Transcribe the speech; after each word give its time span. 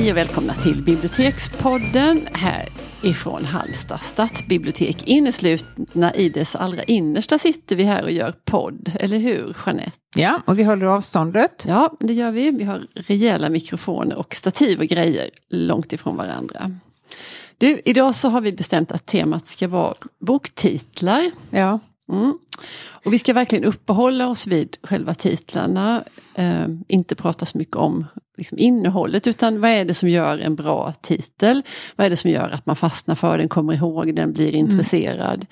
Hej 0.00 0.10
och 0.10 0.16
välkomna 0.16 0.54
till 0.54 0.82
Bibliotekspodden 0.82 2.28
här 2.32 2.68
ifrån 3.02 3.44
Halmstad 3.44 4.00
stadsbibliotek. 4.00 5.02
Inneslutna 5.08 6.14
i 6.14 6.28
dess 6.28 6.56
allra 6.56 6.82
innersta 6.82 7.38
sitter 7.38 7.76
vi 7.76 7.84
här 7.84 8.02
och 8.02 8.10
gör 8.10 8.34
podd, 8.44 8.92
eller 9.00 9.18
hur 9.18 9.56
Jeanette? 9.66 9.98
Ja, 10.16 10.42
och 10.46 10.58
vi 10.58 10.64
håller 10.64 10.86
avståndet. 10.86 11.64
Ja, 11.68 11.96
det 12.00 12.12
gör 12.12 12.30
vi. 12.30 12.50
Vi 12.50 12.64
har 12.64 12.86
rejäla 12.94 13.48
mikrofoner 13.48 14.16
och 14.16 14.34
stativ 14.34 14.80
och 14.80 14.86
grejer 14.86 15.30
långt 15.48 15.92
ifrån 15.92 16.16
varandra. 16.16 16.76
Du, 17.58 17.80
idag 17.84 18.14
så 18.14 18.28
har 18.28 18.40
vi 18.40 18.52
bestämt 18.52 18.92
att 18.92 19.06
temat 19.06 19.46
ska 19.46 19.68
vara 19.68 19.94
boktitlar. 20.20 21.30
Ja. 21.50 21.80
Mm. 22.08 22.38
Och 23.04 23.12
vi 23.12 23.18
ska 23.18 23.32
verkligen 23.32 23.64
uppehålla 23.64 24.28
oss 24.28 24.46
vid 24.46 24.76
själva 24.82 25.14
titlarna. 25.14 26.04
Eh, 26.34 26.66
inte 26.88 27.14
prata 27.14 27.46
så 27.46 27.58
mycket 27.58 27.76
om 27.76 28.06
liksom, 28.40 28.58
innehållet 28.58 29.26
utan 29.26 29.60
vad 29.60 29.70
är 29.70 29.84
det 29.84 29.94
som 29.94 30.08
gör 30.08 30.38
en 30.38 30.54
bra 30.54 30.92
titel? 31.00 31.62
Vad 31.96 32.06
är 32.06 32.10
det 32.10 32.16
som 32.16 32.30
gör 32.30 32.50
att 32.50 32.66
man 32.66 32.76
fastnar 32.76 33.14
för 33.14 33.38
den, 33.38 33.48
kommer 33.48 33.74
ihåg 33.74 34.14
den, 34.14 34.32
blir 34.32 34.54
intresserad? 34.54 35.34
Mm. 35.34 35.46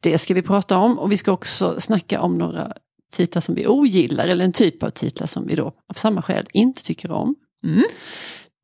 Det 0.00 0.18
ska 0.18 0.34
vi 0.34 0.42
prata 0.42 0.78
om 0.78 0.98
och 0.98 1.12
vi 1.12 1.16
ska 1.16 1.32
också 1.32 1.80
snacka 1.80 2.20
om 2.20 2.38
några 2.38 2.72
titlar 3.12 3.42
som 3.42 3.54
vi 3.54 3.66
ogillar 3.66 4.28
eller 4.28 4.44
en 4.44 4.52
typ 4.52 4.82
av 4.82 4.90
titlar 4.90 5.26
som 5.26 5.46
vi 5.46 5.54
då 5.54 5.66
av 5.66 5.94
samma 5.94 6.22
skäl 6.22 6.46
inte 6.52 6.84
tycker 6.84 7.10
om. 7.10 7.34
Mm. 7.64 7.84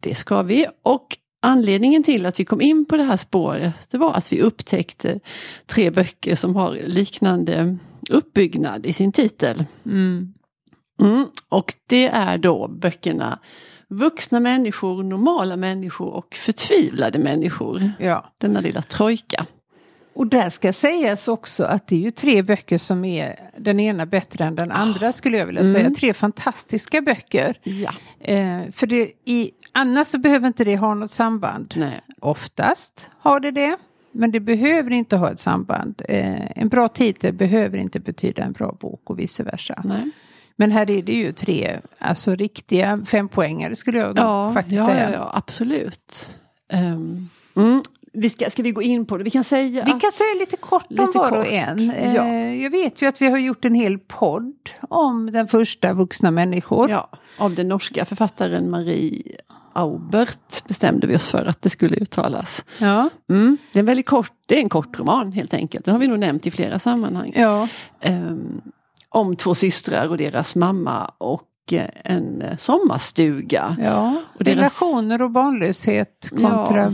Det 0.02 0.14
ska 0.14 0.42
vi. 0.42 0.66
Och 0.82 1.18
Anledningen 1.46 2.02
till 2.02 2.26
att 2.26 2.40
vi 2.40 2.44
kom 2.44 2.60
in 2.60 2.84
på 2.84 2.96
det 2.96 3.02
här 3.02 3.16
spåret 3.16 3.90
det 3.90 3.98
var 3.98 4.14
att 4.14 4.32
vi 4.32 4.40
upptäckte 4.40 5.20
tre 5.66 5.90
böcker 5.90 6.36
som 6.36 6.56
har 6.56 6.78
liknande 6.86 7.76
uppbyggnad 8.10 8.86
i 8.86 8.92
sin 8.92 9.12
titel. 9.12 9.64
Mm. 9.86 10.34
Mm, 11.00 11.26
och 11.48 11.74
det 11.86 12.06
är 12.06 12.38
då 12.38 12.68
böckerna 12.68 13.38
Vuxna 13.88 14.40
människor, 14.40 15.02
normala 15.02 15.56
människor 15.56 16.14
och 16.14 16.34
förtvivlade 16.34 17.18
människor. 17.18 17.92
Ja. 17.98 18.32
Denna 18.38 18.60
lilla 18.60 18.82
trojka. 18.82 19.46
Och 20.14 20.26
där 20.26 20.50
ska 20.50 20.72
sägas 20.72 21.28
också 21.28 21.64
att 21.64 21.86
det 21.86 21.96
är 21.96 22.00
ju 22.00 22.10
tre 22.10 22.42
böcker 22.42 22.78
som 22.78 23.04
är 23.04 23.50
den 23.58 23.80
ena 23.80 24.06
bättre 24.06 24.44
än 24.44 24.54
den 24.54 24.70
andra 24.70 25.12
skulle 25.12 25.38
jag 25.38 25.46
vilja 25.46 25.62
säga. 25.62 25.80
Mm. 25.80 25.94
Tre 25.94 26.14
fantastiska 26.14 27.00
böcker. 27.00 27.56
Ja. 27.62 27.92
Eh, 28.20 28.70
för 28.72 28.86
det, 28.86 29.12
i, 29.24 29.50
annars 29.72 30.06
så 30.06 30.18
behöver 30.18 30.46
inte 30.46 30.64
det 30.64 30.76
ha 30.76 30.94
något 30.94 31.10
samband. 31.10 31.74
Nej. 31.76 32.00
Oftast 32.20 33.10
har 33.18 33.40
det 33.40 33.50
det. 33.50 33.76
Men 34.12 34.30
det 34.30 34.40
behöver 34.40 34.90
inte 34.90 35.16
ha 35.16 35.30
ett 35.30 35.40
samband. 35.40 36.02
Eh, 36.08 36.58
en 36.58 36.68
bra 36.68 36.88
titel 36.88 37.32
behöver 37.34 37.78
inte 37.78 38.00
betyda 38.00 38.42
en 38.42 38.52
bra 38.52 38.76
bok 38.80 39.10
och 39.10 39.18
vice 39.18 39.42
versa. 39.42 39.82
Nej. 39.84 40.10
Men 40.56 40.70
här 40.70 40.90
är 40.90 41.02
det 41.02 41.12
ju 41.12 41.32
tre 41.32 41.80
alltså 41.98 42.34
riktiga 42.34 43.04
fempoängare 43.06 43.74
skulle 43.74 43.98
jag 43.98 44.18
ja, 44.18 44.52
faktiskt 44.52 44.78
ja, 44.78 44.86
säga. 44.86 45.10
Ja, 45.10 45.16
ja 45.16 45.30
absolut. 45.34 46.38
Um, 46.72 47.28
mm 47.56 47.82
vi 48.14 48.30
ska, 48.30 48.50
ska 48.50 48.62
vi 48.62 48.70
gå 48.70 48.82
in 48.82 49.06
på 49.06 49.18
det? 49.18 49.24
Vi 49.24 49.30
kan 49.30 49.44
säga, 49.44 49.84
vi 49.84 49.90
kan 49.90 50.12
säga 50.12 50.34
lite 50.40 50.56
kort 50.56 50.90
lite 50.90 51.02
om 51.02 51.10
var 51.12 51.38
och 51.38 51.46
en. 51.46 51.92
Ja. 52.14 52.24
Eh, 52.24 52.62
jag 52.62 52.70
vet 52.70 53.02
ju 53.02 53.06
att 53.06 53.22
vi 53.22 53.30
har 53.30 53.38
gjort 53.38 53.64
en 53.64 53.74
hel 53.74 53.98
podd 53.98 54.70
om 54.80 55.32
den 55.32 55.48
första 55.48 55.92
vuxna 55.92 56.30
människor. 56.30 56.90
Ja, 56.90 57.08
av 57.38 57.54
den 57.54 57.68
norska 57.68 58.04
författaren 58.04 58.70
Marie 58.70 59.22
Aubert 59.72 60.68
bestämde 60.68 61.06
vi 61.06 61.16
oss 61.16 61.28
för 61.28 61.44
att 61.44 61.62
det 61.62 61.70
skulle 61.70 61.96
uttalas. 61.96 62.64
Ja. 62.78 63.10
Mm, 63.30 63.58
det, 63.72 63.78
är 63.78 63.80
en 63.80 63.86
väldigt 63.86 64.06
kort, 64.06 64.32
det 64.46 64.56
är 64.56 64.60
en 64.60 64.68
kort 64.68 64.98
roman 64.98 65.32
helt 65.32 65.54
enkelt. 65.54 65.84
Det 65.84 65.90
har 65.90 65.98
vi 65.98 66.08
nog 66.08 66.18
nämnt 66.18 66.46
i 66.46 66.50
flera 66.50 66.78
sammanhang. 66.78 67.32
Ja. 67.36 67.68
Um, 68.06 68.62
om 69.14 69.36
två 69.36 69.54
systrar 69.54 70.08
och 70.08 70.16
deras 70.16 70.56
mamma 70.56 71.10
och 71.18 71.42
en 72.04 72.44
sommarstuga. 72.58 73.76
Ja, 73.80 74.16
och 74.38 74.44
deras... 74.44 74.56
relationer 74.56 75.22
och 75.22 75.30
barnlöshet 75.30 76.30
kontra 76.30 76.80
ja. 76.80 76.90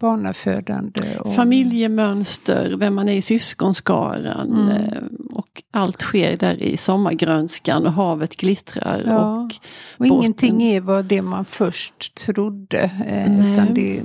barnafödande. 0.00 1.18
Och... 1.18 1.34
Familjemönster, 1.34 2.74
vem 2.78 2.94
man 2.94 3.08
är 3.08 3.12
i 3.12 3.22
syskonskaran. 3.22 4.52
Mm. 4.52 4.68
Eh, 4.68 5.02
och 5.30 5.62
allt 5.70 6.00
sker 6.00 6.36
där 6.36 6.62
i 6.62 6.76
sommargrönskan 6.76 7.86
och 7.86 7.92
havet 7.92 8.36
glittrar. 8.36 9.02
Ja. 9.06 9.36
Och, 9.36 9.52
och 9.98 10.06
ingenting 10.06 10.62
är 10.62 10.80
vad 10.80 11.04
det 11.04 11.22
man 11.22 11.44
först 11.44 12.14
trodde. 12.14 12.90
Eh, 13.06 13.52
utan 13.52 13.74
det, 13.74 14.02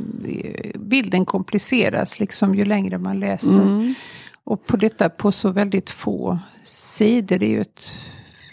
bilden 0.75 1.25
kompliceras 1.25 2.19
liksom 2.19 2.55
ju 2.55 2.65
längre 2.65 2.97
man 2.97 3.19
läser. 3.19 3.61
Mm. 3.61 3.93
Och 4.43 4.65
på 4.65 4.77
detta 4.77 5.09
på 5.09 5.31
så 5.31 5.49
väldigt 5.51 5.89
få 5.89 6.39
sidor. 6.67 7.37
Det 7.37 7.45
är 7.45 7.49
ju 7.49 7.61
ett 7.61 7.97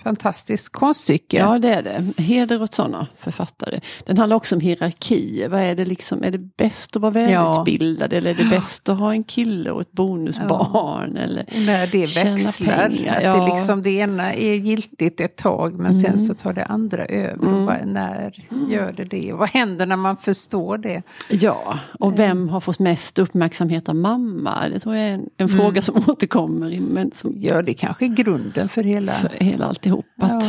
fantastiskt 0.05 0.73
konststycke. 0.73 1.37
Ja 1.37 1.59
det 1.59 1.75
är 1.75 1.83
det. 1.83 2.23
Heder 2.23 2.63
åt 2.63 2.75
sådana 2.75 3.07
författare. 3.19 3.81
Den 4.07 4.19
handlar 4.19 4.37
också 4.37 4.55
om 4.55 4.61
hierarki. 4.61 5.47
Vad 5.49 5.61
är 5.61 5.75
det 5.75 5.85
liksom, 5.85 6.25
är 6.25 6.31
det 6.31 6.39
bäst 6.39 6.97
att 6.97 7.03
vara 7.03 7.13
välutbildad 7.13 8.13
ja. 8.13 8.17
eller 8.17 8.31
är 8.31 8.35
det 8.35 8.45
bäst 8.45 8.89
att 8.89 8.99
ha 8.99 9.13
en 9.13 9.25
kille 9.25 9.71
och 9.71 9.81
ett 9.81 9.93
bonusbarn? 9.93 11.13
Ja. 11.15 11.23
Eller 11.23 11.67
när 11.67 11.87
det 11.87 12.25
växlar. 12.25 12.89
Pengar. 12.89 13.21
Ja. 13.21 13.37
det, 13.37 13.55
liksom, 13.55 13.83
det 13.83 13.91
ena 13.91 14.35
är 14.35 14.55
giltigt 14.55 15.21
ett 15.21 15.37
tag 15.37 15.73
men 15.73 15.81
mm. 15.81 15.95
sen 15.95 16.19
så 16.19 16.35
tar 16.35 16.53
det 16.53 16.65
andra 16.65 17.05
över. 17.05 17.47
Mm. 17.47 17.69
Och 17.69 17.87
när 17.87 18.33
gör 18.69 18.95
det 18.97 19.05
det? 19.05 19.33
vad 19.33 19.51
händer 19.51 19.87
när 19.87 19.97
man 19.97 20.17
förstår 20.17 20.79
det? 20.79 21.03
Ja, 21.31 21.79
och 22.01 22.07
mm. 22.07 22.17
vem 22.17 22.49
har 22.49 22.61
fått 22.61 22.79
mest 22.79 23.19
uppmärksamhet 23.19 23.89
av 23.89 23.97
mamma? 23.97 24.69
Det 24.69 24.81
tror 24.81 24.97
jag 24.97 25.05
är 25.05 25.13
en, 25.13 25.31
en 25.37 25.49
fråga 25.49 25.69
mm. 25.69 25.83
som 25.83 26.05
återkommer. 26.09 26.81
Men 26.81 27.13
som, 27.15 27.35
ja, 27.39 27.63
det 27.63 27.75
kanske 27.75 28.05
är 28.05 28.09
grunden 28.09 28.69
för 28.69 28.83
hela, 28.83 29.13
för 29.13 29.45
hela 29.45 29.67
alltihop 29.67 29.94
allihopat. 29.94 30.44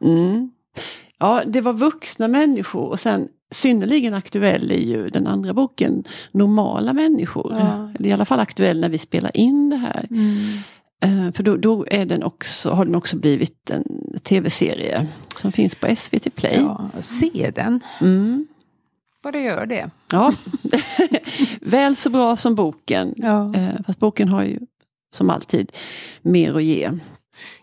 Ja. 0.00 0.06
Mm. 0.06 0.50
ja, 1.18 1.42
det 1.46 1.60
var 1.60 1.72
vuxna 1.72 2.28
människor 2.28 2.88
och 2.88 3.00
sen 3.00 3.28
synnerligen 3.50 4.14
aktuell 4.14 4.72
är 4.72 4.84
ju 4.84 5.10
den 5.10 5.26
andra 5.26 5.54
boken 5.54 6.04
Normala 6.32 6.92
människor. 6.92 7.56
Ja. 7.58 7.92
I 7.98 8.12
alla 8.12 8.24
fall 8.24 8.40
aktuell 8.40 8.80
när 8.80 8.88
vi 8.88 8.98
spelar 8.98 9.36
in 9.36 9.70
det 9.70 9.76
här. 9.76 10.06
Mm. 10.10 10.58
Uh, 11.04 11.32
för 11.32 11.42
då, 11.42 11.56
då, 11.56 11.86
är 11.90 12.06
den 12.06 12.22
också, 12.22 12.70
har 12.70 12.84
den 12.84 12.94
också 12.94 13.16
blivit 13.16 13.70
en 13.70 13.84
tv-serie 14.22 15.08
som 15.36 15.52
finns 15.52 15.74
på 15.74 15.96
SVT 15.96 16.34
Play. 16.34 16.56
Ja, 16.60 16.90
se 17.00 17.52
den. 17.54 17.80
Mm. 18.00 18.46
Vad 19.22 19.32
det 19.32 19.40
gör 19.40 19.66
det. 19.66 19.90
Ja, 20.12 20.32
väl 21.60 21.96
så 21.96 22.10
bra 22.10 22.36
som 22.36 22.54
boken. 22.54 23.14
Ja. 23.16 23.52
Uh, 23.56 23.82
fast 23.86 23.98
boken 23.98 24.28
har 24.28 24.42
ju 24.42 24.58
som 25.10 25.30
alltid 25.30 25.72
mer 26.22 26.54
att 26.54 26.62
ge. 26.62 26.90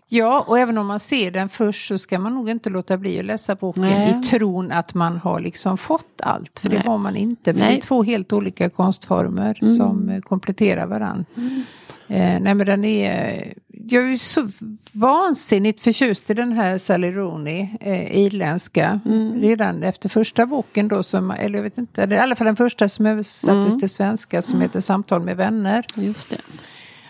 Ja, 0.09 0.45
och 0.47 0.59
även 0.59 0.77
om 0.77 0.87
man 0.87 0.99
ser 0.99 1.31
den 1.31 1.49
först 1.49 1.87
så 1.87 1.97
ska 1.97 2.19
man 2.19 2.35
nog 2.35 2.49
inte 2.49 2.69
låta 2.69 2.97
bli 2.97 3.19
att 3.19 3.25
läsa 3.25 3.55
boken 3.55 3.83
Nej. 3.83 4.19
i 4.19 4.23
tron 4.23 4.71
att 4.71 4.93
man 4.93 5.17
har 5.17 5.39
liksom 5.39 5.77
fått 5.77 6.21
allt. 6.21 6.59
För 6.59 6.69
Nej. 6.69 6.79
det 6.83 6.89
har 6.89 6.97
man 6.97 7.15
inte. 7.15 7.53
För 7.53 7.59
Nej. 7.59 7.69
det 7.69 7.77
är 7.77 7.81
två 7.81 8.03
helt 8.03 8.33
olika 8.33 8.69
konstformer 8.69 9.57
mm. 9.61 9.75
som 9.75 10.09
eh, 10.09 10.21
kompletterar 10.21 10.85
varandra. 10.85 11.25
Mm. 11.37 11.63
Eh, 12.07 12.39
nej 12.39 12.55
men 12.55 12.65
den 12.65 12.85
är, 12.85 13.53
jag 13.67 14.11
är 14.11 14.17
så 14.17 14.49
vansinnigt 14.91 15.83
förtjust 15.83 16.29
i 16.29 16.33
den 16.33 16.51
här 16.51 16.77
Sally 16.77 17.11
Rooney, 17.11 17.67
eh, 17.81 18.17
irländska. 18.17 18.99
Mm. 19.05 19.41
Redan 19.41 19.83
efter 19.83 20.09
första 20.09 20.45
boken 20.45 20.87
då, 20.87 21.03
som, 21.03 21.31
eller 21.31 21.55
jag 21.55 21.63
vet 21.63 21.77
inte, 21.77 22.07
i 22.11 22.17
alla 22.17 22.35
fall 22.35 22.45
den 22.45 22.55
första 22.55 22.89
som 22.89 23.05
översattes 23.05 23.67
mm. 23.67 23.79
till 23.79 23.89
svenska 23.89 24.41
som 24.41 24.61
heter 24.61 24.79
Samtal 24.79 25.21
med 25.21 25.37
vänner. 25.37 25.85
Just 25.95 26.29
det. 26.29 26.37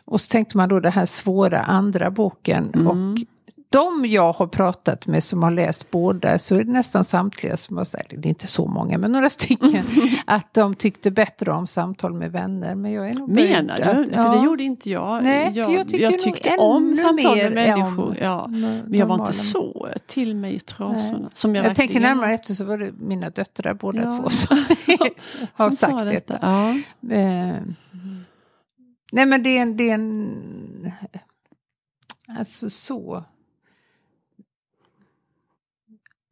Och 0.08 0.22
så 0.22 0.28
tänkte 0.28 0.58
man 0.58 0.70
då 0.70 0.80
den 0.80 0.92
här 0.92 1.06
svåra 1.06 1.62
andra 1.62 2.12
boken. 2.12 2.72
Mm. 2.74 2.88
Och 2.88 3.18
de 3.70 4.06
jag 4.06 4.34
har 4.34 4.48
pratat 4.48 5.08
med 5.08 5.24
som 5.24 5.44
har 5.44 5.52
läst 5.52 5.92
båda 5.92 6.40
så 6.40 6.56
är 6.56 6.64
det 6.64 6.72
nästan 6.72 7.04
samtliga 7.04 7.58
som 7.58 7.78
har 7.78 7.84
sagt, 7.84 8.10
det 8.10 8.28
är 8.28 8.30
inte 8.30 8.48
så 8.48 8.68
många 8.68 8.98
men 8.98 9.12
några 9.12 9.30
stycken, 9.30 9.84
att 10.26 10.54
de 10.54 10.76
tyckte 10.76 11.12
bättre 11.12 11.52
om 11.52 11.68
samtal 11.68 12.14
med 12.14 12.32
vänner. 12.32 12.76
Men 12.76 12.92
jag 12.92 13.10
är 13.10 13.14
nog 13.14 13.30
Menar 13.30 13.78
du? 13.78 13.84
Att, 13.84 14.12
ja. 14.12 14.24
För 14.24 14.38
det 14.38 14.46
gjorde 14.46 14.64
inte 14.64 14.90
jag. 14.90 15.24
Nej, 15.24 15.52
jag, 15.56 15.72
jag, 15.72 15.94
jag 15.94 16.20
tyckte 16.20 16.58
om 16.58 16.96
samtal 16.96 17.38
med 17.38 17.54
människor. 17.54 18.18
Ja, 18.22 18.48
men 18.48 18.94
jag 18.94 19.06
var 19.06 19.16
inte 19.16 19.34
så 19.34 19.90
till 20.06 20.36
mig 20.36 20.56
i 20.56 20.60
trasorna. 20.60 21.30
Som 21.34 21.56
jag 21.56 21.66
jag 21.66 21.76
tänker 21.76 22.00
närmare 22.00 22.34
efter 22.34 22.54
så 22.54 22.66
var 22.66 22.78
det 22.78 22.92
mina 23.00 23.30
döttrar 23.30 23.74
båda 23.74 24.04
ja. 24.04 24.20
två 24.22 24.30
som, 24.30 24.58
har 25.54 25.72
sagt 25.72 26.06
detta. 26.06 26.38
Ja. 26.42 26.70
Eh, 27.16 27.56
Nej 29.12 29.26
men 29.26 29.44
det 29.44 29.58
är 29.58 29.62
en, 29.62 29.78
det 29.78 29.90
är 29.90 29.94
en 29.94 30.92
alltså 32.28 32.70
så. 32.70 33.24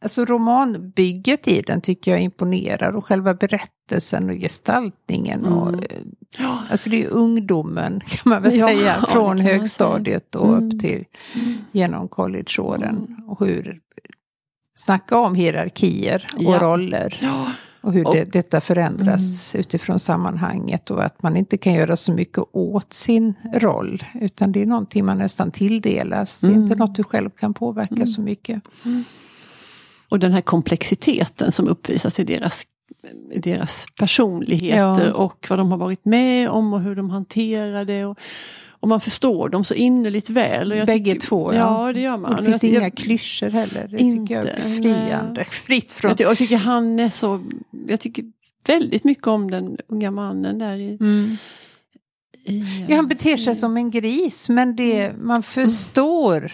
Alltså 0.02 0.26
romanbygget 0.26 1.48
i 1.48 1.62
den 1.62 1.82
tycker 1.82 2.12
jag 2.12 2.22
imponerar 2.22 2.92
och 2.92 3.06
själva 3.06 3.34
berättelsen 3.34 4.30
och 4.30 4.36
gestaltningen. 4.36 5.46
Och, 5.46 5.70
mm. 5.70 6.16
Alltså 6.70 6.90
det 6.90 7.04
är 7.04 7.10
ungdomen 7.10 8.00
kan 8.08 8.30
man 8.30 8.42
väl 8.42 8.56
ja, 8.56 8.68
säga 8.68 9.06
från 9.08 9.40
högstadiet 9.40 10.36
och 10.36 10.54
mm. 10.54 10.68
upp 10.68 10.82
till 10.82 11.06
mm. 11.36 11.58
genom 11.72 12.08
collegeåren. 12.08 13.08
Mm. 13.08 13.30
Och 13.30 13.40
hur, 13.40 13.80
snacka 14.74 15.18
om 15.18 15.36
hierarkier 15.36 16.26
och 16.36 16.44
ja. 16.44 16.60
roller. 16.60 17.20
Och 17.86 17.94
hur 17.94 18.04
det, 18.04 18.24
detta 18.24 18.62
förändras 18.62 19.56
mm. 19.56 19.60
utifrån 19.60 20.00
sammanhanget 20.00 20.92
och 20.92 21.04
att 21.04 21.24
man 21.24 21.38
inte 21.38 21.58
kan 21.58 21.74
göra 21.74 21.96
så 21.96 22.12
mycket 22.12 22.44
åt 22.52 22.94
sin 22.94 23.34
roll. 23.54 24.04
Utan 24.14 24.52
det 24.52 24.62
är 24.62 24.66
någonting 24.66 25.06
man 25.06 25.18
nästan 25.18 25.52
tilldelas. 25.52 26.40
Det 26.40 26.48
är 26.48 26.52
inte 26.52 26.74
mm. 26.74 26.78
något 26.78 26.96
du 26.96 27.04
själv 27.04 27.30
kan 27.30 27.54
påverka 27.54 27.96
mm. 27.96 28.08
så 28.08 28.22
mycket. 28.22 28.62
Mm. 28.86 29.04
Och 30.10 30.20
den 30.20 30.32
här 30.32 30.42
komplexiteten 30.42 31.52
som 31.52 31.68
uppvisas 31.68 32.20
i 32.20 32.24
deras 32.24 32.66
deras 33.36 33.86
personligheter 34.00 35.08
Ja. 35.08 35.14
och 35.14 35.48
vad 35.50 35.60
de 35.60 35.72
har 35.72 35.78
varit 35.78 36.06
med 36.06 36.50
om 36.50 36.74
och 36.74 36.82
hur 36.82 36.96
de 36.96 37.10
hanterar 37.10 37.86
det. 37.86 38.06
Och, 38.06 38.20
och 38.86 38.90
man 38.90 39.02
förstår 39.02 39.50
dem 39.50 39.64
så 39.64 39.74
innerligt 39.74 40.30
väl. 40.30 40.72
Och 40.72 40.78
jag 40.78 40.86
Bägge 40.86 41.14
tycker- 41.14 41.28
två, 41.28 41.54
ja. 41.54 41.86
Ja, 41.88 41.94
det 41.94 42.00
gör 42.02 42.18
man. 42.18 42.32
Och 42.32 42.36
det 42.36 42.42
Och 42.42 42.46
finns 42.46 42.64
jag, 42.64 42.72
inga 42.72 42.82
jag, 42.82 42.96
klyschor 42.96 43.50
heller. 43.50 43.88
Det 43.92 43.98
Inte, 43.98 44.18
tycker 44.22 44.36
jag 44.36 44.46
är 44.46 44.60
nej. 44.70 44.82
befriande. 44.82 45.46
Fritt 45.46 45.92
från... 45.92 46.10
jag, 46.18 46.30
jag 46.30 46.38
tycker 46.38 46.58
han 46.58 47.00
är 47.00 47.10
så... 47.10 47.44
Jag 47.88 48.00
tycker 48.00 48.26
väldigt 48.68 49.04
mycket 49.04 49.28
om 49.28 49.52
den 49.52 49.78
unga 49.88 50.12
mannen 50.12 50.60
där 50.60 50.76
i... 50.76 50.98
Mm. 51.00 51.38
i 52.44 52.86
Ja, 52.90 52.96
han 52.96 53.08
beter 53.08 53.38
sig 53.38 53.56
som 53.56 53.78
en 53.78 53.92
gris 53.92 54.50
men 54.50 54.76
det, 54.76 55.12
man 55.22 55.44
förstår. 55.44 56.52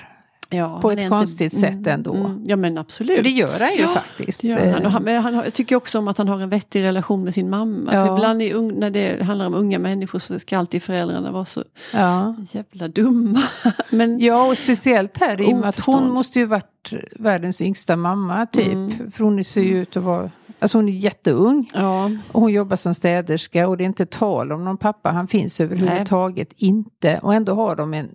Ja, 0.53 0.81
på 0.81 0.91
ett 0.91 1.09
konstigt 1.09 1.59
sätt 1.59 1.87
ändå. 1.87 2.41
ja 2.45 2.55
men 2.55 2.77
absolut. 2.77 3.15
För 3.15 3.23
det 3.23 3.29
gör 3.29 3.59
han 3.59 3.73
ju 3.75 3.81
Ja, 3.81 3.87
faktiskt. 3.87 4.43
Gör 4.43 4.71
han. 4.71 4.85
Han, 4.85 5.03
men 5.03 5.21
han 5.21 5.33
jag 5.33 5.53
tycker 5.53 5.75
också 5.75 5.99
om 5.99 6.07
att 6.07 6.17
han 6.17 6.27
har 6.27 6.39
en 6.39 6.49
vettig 6.49 6.83
relation 6.83 7.23
med 7.23 7.33
sin 7.33 7.49
mamma. 7.49 7.93
Ja. 7.93 8.05
För 8.05 8.13
ibland 8.13 8.41
i, 8.41 8.53
när 8.53 8.89
det 8.89 9.23
handlar 9.23 9.45
om 9.45 9.53
unga 9.53 9.79
människor 9.79 10.19
så 10.19 10.39
ska 10.39 10.57
alltid 10.57 10.83
föräldrarna 10.83 11.31
vara 11.31 11.45
så 11.45 11.63
ja. 11.93 12.35
jävla 12.51 12.87
dumma. 12.87 13.43
men, 13.89 14.19
ja, 14.19 14.47
och 14.47 14.57
speciellt 14.57 15.17
här 15.17 15.41
i 15.41 15.53
och 15.53 15.57
med 15.57 15.69
att 15.69 15.85
hon 15.85 16.09
måste 16.09 16.39
ju 16.39 16.45
varit 16.45 16.93
världens 17.11 17.61
yngsta 17.61 17.95
mamma 17.95 18.45
typ. 18.45 18.73
Mm. 18.73 19.11
För 19.11 19.23
hon 19.23 19.43
ser 19.43 19.61
ju 19.61 19.81
ut 19.81 19.97
att 19.97 20.03
vara, 20.03 20.31
alltså 20.59 20.77
hon 20.77 20.89
är 20.89 20.93
jätteung. 20.93 21.69
ja, 21.73 22.11
Och 22.31 22.41
hon 22.41 22.51
jobbar 22.51 22.75
som 22.75 22.93
städerska 22.93 23.67
och 23.67 23.77
det 23.77 23.83
är 23.83 23.85
inte 23.85 24.05
tal 24.05 24.51
om 24.51 24.65
någon 24.65 24.77
pappa. 24.77 25.11
Han 25.11 25.27
finns 25.27 25.61
överhuvudtaget 25.61 26.53
inte. 26.55 27.19
Och 27.23 27.33
ändå 27.33 27.53
har 27.53 27.75
de 27.75 27.93
en 27.93 28.09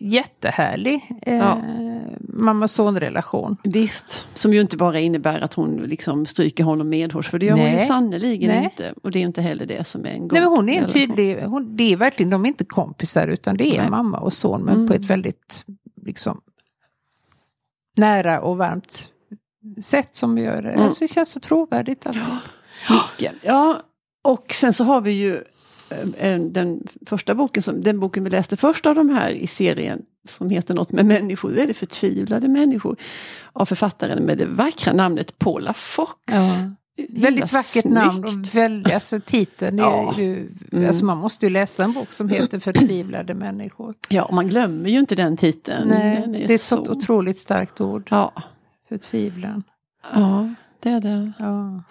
jättehärlig 0.00 1.10
eh, 1.22 1.36
Ja. 1.36 1.62
mamma-son-relation. 2.18 3.56
visst. 3.64 4.26
Som 4.34 4.52
ju 4.54 4.60
inte 4.60 4.76
bara 4.76 5.00
innebär 5.00 5.40
att 5.40 5.54
hon 5.54 5.76
liksom 5.76 6.26
stryker 6.26 6.64
honom 6.64 6.88
medhårs. 6.88 7.28
För 7.28 7.38
det 7.38 7.46
gör 7.46 7.52
hon 7.56 7.64
ju 7.66 7.70
Nej. 7.76 7.86
sannerligen 7.86 8.50
Nej. 8.50 8.64
inte. 8.64 8.94
Och 9.02 9.10
det 9.10 9.18
är 9.18 9.22
inte 9.22 9.42
heller 9.42 9.66
det 9.66 9.86
som 9.86 10.04
är 10.06 10.10
en 10.10 10.20
god 10.20 10.32
Nej 10.32 10.40
men 10.42 10.50
hon 10.50 10.68
är 10.68 10.82
en 10.82 10.88
tydlig, 10.90 11.42
hon, 11.42 11.76
det 11.76 11.92
är 11.92 11.96
verkligen, 11.96 12.30
de 12.30 12.44
är 12.44 12.48
inte 12.48 12.64
kompisar 12.64 13.28
utan 13.28 13.56
det 13.56 13.74
är 13.76 13.80
Nej. 13.80 13.90
mamma 13.90 14.18
och 14.18 14.32
son 14.32 14.62
men 14.62 14.74
Mm. 14.74 14.86
på 14.88 14.94
ett 14.94 15.04
väldigt 15.06 15.64
liksom 16.02 16.40
nära 17.96 18.40
och 18.40 18.56
varmt 18.58 19.08
sätt 19.82 20.08
som 20.16 20.38
gör 20.38 20.62
det. 20.62 20.70
Mm. 20.70 20.84
Alltså, 20.84 21.04
det 21.04 21.08
känns 21.08 21.32
så 21.32 21.40
trovärdigt 21.40 22.06
alltid. 22.06 22.22
Mycket. 22.90 23.34
Ja, 23.42 23.82
och 24.22 24.46
sen 24.54 24.72
så 24.72 24.84
har 24.84 25.00
vi 25.00 25.10
ju 25.12 25.44
den 26.50 26.82
första 27.06 27.34
boken, 27.34 27.62
som, 27.62 27.82
den 27.82 28.00
boken 28.00 28.24
vi 28.24 28.30
läste 28.30 28.56
först 28.56 28.86
av 28.86 28.94
de 28.94 29.08
här 29.08 29.30
i 29.30 29.46
serien 29.46 30.02
som 30.28 30.50
heter 30.50 30.74
något 30.74 30.92
med 30.92 31.06
människor, 31.06 31.50
det 31.50 31.62
är 31.62 31.66
det 31.66 31.74
förtvivlade 31.74 32.48
människor. 32.48 32.96
Av 33.52 33.64
författaren 33.66 34.22
med 34.22 34.38
det 34.38 34.46
vackra 34.46 34.92
namnet 34.92 35.38
Paula 35.38 35.72
Fox. 35.72 36.12
Ja. 36.30 36.70
Väldigt 37.08 37.52
vackert 37.52 37.82
snyggt. 37.82 37.94
namn 37.94 38.24
och 38.24 38.54
väldigt, 38.54 38.94
alltså 38.94 39.20
titeln 39.20 39.78
Ja. 39.78 40.14
är 40.18 40.20
ju, 40.22 40.48
Mm. 40.72 40.86
alltså 40.88 41.04
man 41.04 41.18
måste 41.18 41.46
ju 41.46 41.52
läsa 41.52 41.84
en 41.84 41.92
bok 41.92 42.12
som 42.12 42.28
heter 42.28 42.58
Förtvivlade 42.60 43.34
människor. 43.34 43.94
Ja, 44.08 44.24
och 44.24 44.34
man 44.34 44.48
glömmer 44.48 44.88
ju 44.90 44.98
inte 44.98 45.14
den 45.14 45.36
titeln. 45.36 45.88
Nej, 45.88 46.20
den 46.20 46.34
är 46.34 46.46
det 46.46 46.52
är 46.52 46.54
ett 46.54 46.60
så... 46.60 46.78
otroligt 46.78 47.38
starkt 47.38 47.80
ord, 47.80 48.08
Ja, 48.10 48.32
förtvivlan. 48.88 49.62
ja, 50.14 50.54
det 50.80 50.90
är 50.90 51.00
det. 51.00 51.32
Ja. 51.38 51.82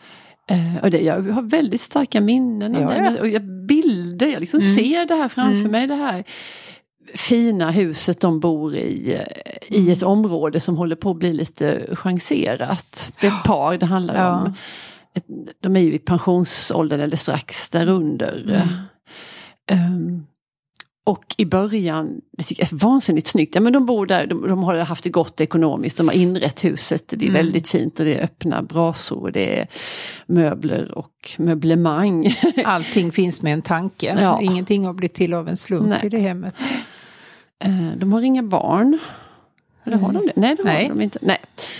Eh, 0.48 0.84
och 0.84 0.92
det, 0.92 1.02
jag 1.02 1.22
har 1.22 1.42
väldigt 1.42 1.82
starka 1.82 2.22
minnen 2.22 2.76
av 2.76 2.82
Ja, 2.82 2.88
den. 2.90 3.16
ja. 3.16 3.22
Och 3.22 3.28
jag, 3.28 3.42
bilder, 3.70 4.28
jag 4.28 4.40
liksom 4.40 4.60
Mm. 4.60 4.76
ser 4.76 5.06
det 5.06 5.16
här 5.16 5.28
framför 5.30 5.60
Mm. 5.60 5.72
mig. 5.72 5.88
Det 5.88 5.96
här 5.96 6.24
fina 7.16 7.72
huset 7.72 8.22
de 8.22 8.40
bor 8.40 8.76
i. 8.76 9.18
I 9.68 9.92
ett 9.92 10.04
område 10.04 10.60
som 10.60 10.78
håller 10.78 10.96
på 10.96 11.12
att 11.12 11.18
bli 11.18 11.34
lite 11.34 11.96
chanserat. 11.96 13.12
Det 13.22 13.28
är 13.28 13.32
ett 13.32 13.44
par 13.44 13.78
det 13.78 13.86
handlar 13.86 14.16
Ja. 14.16 14.42
om. 14.42 14.54
De 15.62 15.76
är 15.76 15.80
ju 15.82 15.94
i 15.94 16.00
pensionsåldern 16.00 17.00
eller 17.00 17.18
strax 17.18 17.70
därunder. 17.70 18.44
Mm. 18.48 18.68
Ehm, 19.72 20.26
och 21.10 21.36
i 21.38 21.46
början, 21.46 22.22
det 22.38 22.44
tycker 22.44 22.64
jag 22.64 22.74
är 22.74 22.78
vansinnigt 22.78 23.28
snyggt. 23.28 23.56
Ja, 23.56 23.62
men 23.62 23.74
de 23.74 23.86
bor 23.86 24.06
där, 24.06 24.28
de, 24.28 24.48
de 24.48 24.64
har 24.64 24.78
haft 24.78 25.04
det 25.04 25.10
gott 25.10 25.42
ekonomiskt, 25.42 25.98
de 25.98 26.08
har 26.08 26.16
inrett 26.16 26.64
huset. 26.64 27.04
Det 27.08 27.16
är 27.26 27.30
Mm. 27.30 27.34
väldigt 27.34 27.68
fint 27.68 28.00
och 28.00 28.06
det 28.06 28.16
är 28.16 28.24
öppna 28.24 28.62
brasor 28.64 29.22
och 29.22 29.32
det 29.32 29.60
är 29.60 29.68
möbler 30.28 30.92
och 30.98 31.32
möblemang. 31.38 32.36
Allting 32.66 33.12
finns 33.12 33.42
med 33.42 33.54
en 33.54 33.62
tanke. 33.62 34.18
Ja. 34.22 34.42
Ingenting 34.42 34.86
har 34.86 34.94
blivit 34.94 35.16
till 35.16 35.34
av 35.34 35.48
en 35.50 35.58
slump 35.58 35.88
Nej. 35.88 36.00
i 36.04 36.10
det 36.10 36.20
hemmet. 36.20 36.56
Eh, 37.64 37.92
de 37.98 38.14
har 38.14 38.22
inga 38.22 38.44
barn. 38.44 38.98
Eller 39.84 39.98
har 39.98 40.12
de 40.14 40.26
det? 40.26 40.34
Nej, 40.36 40.56
det 40.56 40.64
har 40.64 40.74
Nej. 40.74 40.88
de 40.90 41.02
inte. 41.02 41.20
Nej, 41.22 41.38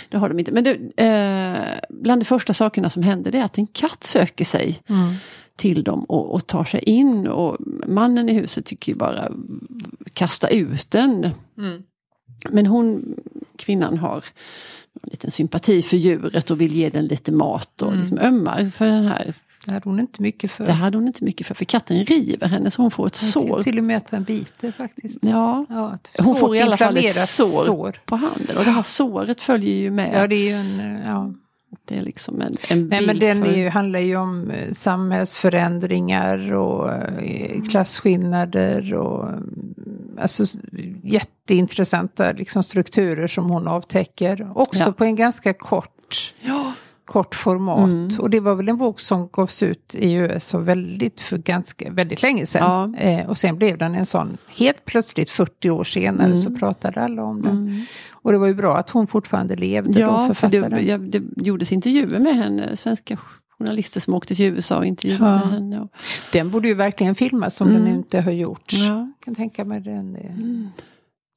det 0.08 0.16
har 0.16 0.28
de 0.28 0.38
inte. 0.38 0.52
Men 0.52 0.64
det, 0.64 0.70
eh, 0.96 1.78
bland 1.90 2.20
de 2.22 2.24
första 2.26 2.54
sakerna 2.54 2.90
som 2.90 3.02
händer 3.02 3.34
är 3.34 3.42
att 3.44 3.58
en 3.58 3.66
katt 3.66 4.04
söker 4.04 4.44
sig 4.44 4.80
Mm. 4.88 5.14
till 5.56 5.84
dem 5.84 6.04
och, 6.04 6.34
och 6.34 6.46
tar 6.46 6.64
sig 6.64 6.80
in. 6.82 7.26
Och 7.28 7.56
mannen 7.86 8.28
i 8.28 8.32
huset 8.32 8.64
tycker 8.66 8.92
ju 8.92 8.98
bara 8.98 9.32
kasta 10.14 10.48
ut 10.48 10.90
den. 10.90 11.28
Mm. 11.58 11.82
Men 12.50 12.66
hon, 12.66 13.14
kvinnan 13.56 13.98
har 13.98 14.16
en 15.02 15.10
liten 15.10 15.30
sympati 15.30 15.82
för 15.82 15.96
djuret 15.96 16.50
och 16.50 16.60
vill 16.60 16.72
ge 16.74 16.88
den 16.90 17.06
lite 17.06 17.32
mat 17.32 17.82
och 17.82 17.88
Mm. 17.88 18.00
liksom 18.00 18.18
ömmar 18.18 18.70
för 18.70 18.86
den 18.86 19.04
här. 19.06 19.34
Det 19.66 19.72
hade 19.72 19.88
hon 19.88 20.00
inte 20.00 20.22
mycket 20.22 20.50
för. 20.50 20.66
Det 20.66 20.72
hade 20.72 20.96
hon 20.96 21.06
inte 21.06 21.24
mycket 21.24 21.46
för, 21.46 21.54
för 21.54 21.64
katten 21.64 22.04
river 22.04 22.46
henne 22.46 22.70
så 22.70 22.82
hon 22.82 22.90
får 22.90 23.06
ett 23.06 23.14
sår. 23.16 23.62
Till, 23.62 23.78
och 23.78 23.84
med 23.84 23.96
att 23.96 24.10
den 24.10 24.24
biter 24.24 24.72
faktiskt. 24.72 25.18
Ja, 25.22 25.66
Ja, 25.68 25.96
hon 26.18 26.36
får 26.36 26.56
i 26.56 26.60
alla 26.60 26.76
fall 26.76 26.96
ett 26.96 27.14
sår, 27.28 27.64
sår. 27.64 28.00
på 28.04 28.16
handen 28.16 28.56
och 28.58 28.64
det 28.64 28.70
här 28.70 28.82
såret 28.82 29.42
följer 29.42 29.74
ju 29.74 29.90
med. 29.90 30.10
Ja, 30.14 30.26
det 30.26 30.34
är 30.34 30.48
ju 30.48 30.52
en... 30.54 31.00
Ja. 31.06 31.32
Det 31.84 31.98
är 31.98 32.02
liksom 32.02 32.40
en, 32.40 32.54
en 32.70 32.88
Nej, 32.88 33.06
men 33.06 33.18
den 33.18 33.44
för... 33.44 33.52
ju, 33.52 33.68
handlar 33.68 34.00
ju 34.00 34.16
om 34.16 34.50
eh, 34.50 34.72
samhällsförändringar 34.72 36.52
och 36.52 36.92
eh, 36.92 37.62
klasskillnader 37.70 38.94
och 38.94 39.28
mm, 39.28 40.18
alltså, 40.20 40.44
jätteintressanta 41.02 42.32
liksom, 42.32 42.62
strukturer 42.62 43.26
som 43.26 43.50
hon 43.50 43.68
avtäcker. 43.68 44.52
Också 44.54 44.82
Ja. 44.86 44.92
på 44.92 45.04
en 45.04 45.16
ganska 45.16 45.52
kort, 45.52 46.34
Ja, 46.40 46.72
kort 47.10 47.34
format. 47.34 47.92
Mm. 47.92 48.08
Och 48.18 48.30
det 48.30 48.40
var 48.40 48.54
väl 48.54 48.68
en 48.68 48.76
bok 48.76 49.00
som 49.00 49.28
gavs 49.32 49.62
ut 49.62 49.94
i 49.94 50.12
USA 50.12 50.58
väldigt, 50.58 51.20
för 51.20 51.38
ganska, 51.38 51.92
väldigt 51.92 52.22
länge 52.22 52.46
sedan. 52.46 52.94
Ja. 52.98 53.00
Eh, 53.04 53.28
och 53.28 53.38
sen 53.38 53.56
blev 53.56 53.78
den 53.78 53.94
en 53.94 54.06
sån, 54.06 54.36
helt 54.48 54.84
plötsligt 54.84 55.30
40 55.30 55.70
år 55.70 55.84
senare 55.84 56.24
Mm. 56.26 56.36
så 56.36 56.50
pratade 56.56 57.00
alla 57.00 57.22
om 57.24 57.42
den. 57.42 57.56
mm. 57.56 57.82
Och 58.12 58.32
det 58.32 58.38
var 58.38 58.46
ju 58.46 58.54
bra 58.54 58.76
att 58.76 58.90
hon 58.90 59.06
fortfarande 59.06 59.56
levde 59.56 59.92
då, 59.92 60.00
ja 60.00 60.26
för 60.26 60.34
författaren. 60.34 61.10
det, 61.10 61.18
det 61.18 61.42
gjordes 61.46 61.72
intervjuer 61.72 62.18
med 62.18 62.36
henne, 62.36 62.76
svenska 62.76 63.18
journalister 63.58 64.00
som 64.00 64.14
åkte 64.14 64.34
till 64.34 64.44
USA 64.54 64.76
och 64.78 64.86
intervjuade 64.86 65.24
Ja. 65.44 65.50
henne. 65.50 65.88
Den 66.32 66.50
borde 66.50 66.68
ju 66.68 66.74
verkligen 66.74 67.14
filmas 67.14 67.54
som 67.56 67.68
Mm. 67.68 67.84
den 67.84 67.94
inte 67.94 68.20
har 68.20 68.32
gjorts. 68.32 68.78
ja. 68.78 68.84
Jag 68.94 69.12
kan 69.24 69.34
tänka 69.34 69.64
mig 69.64 69.80
den 69.80 70.16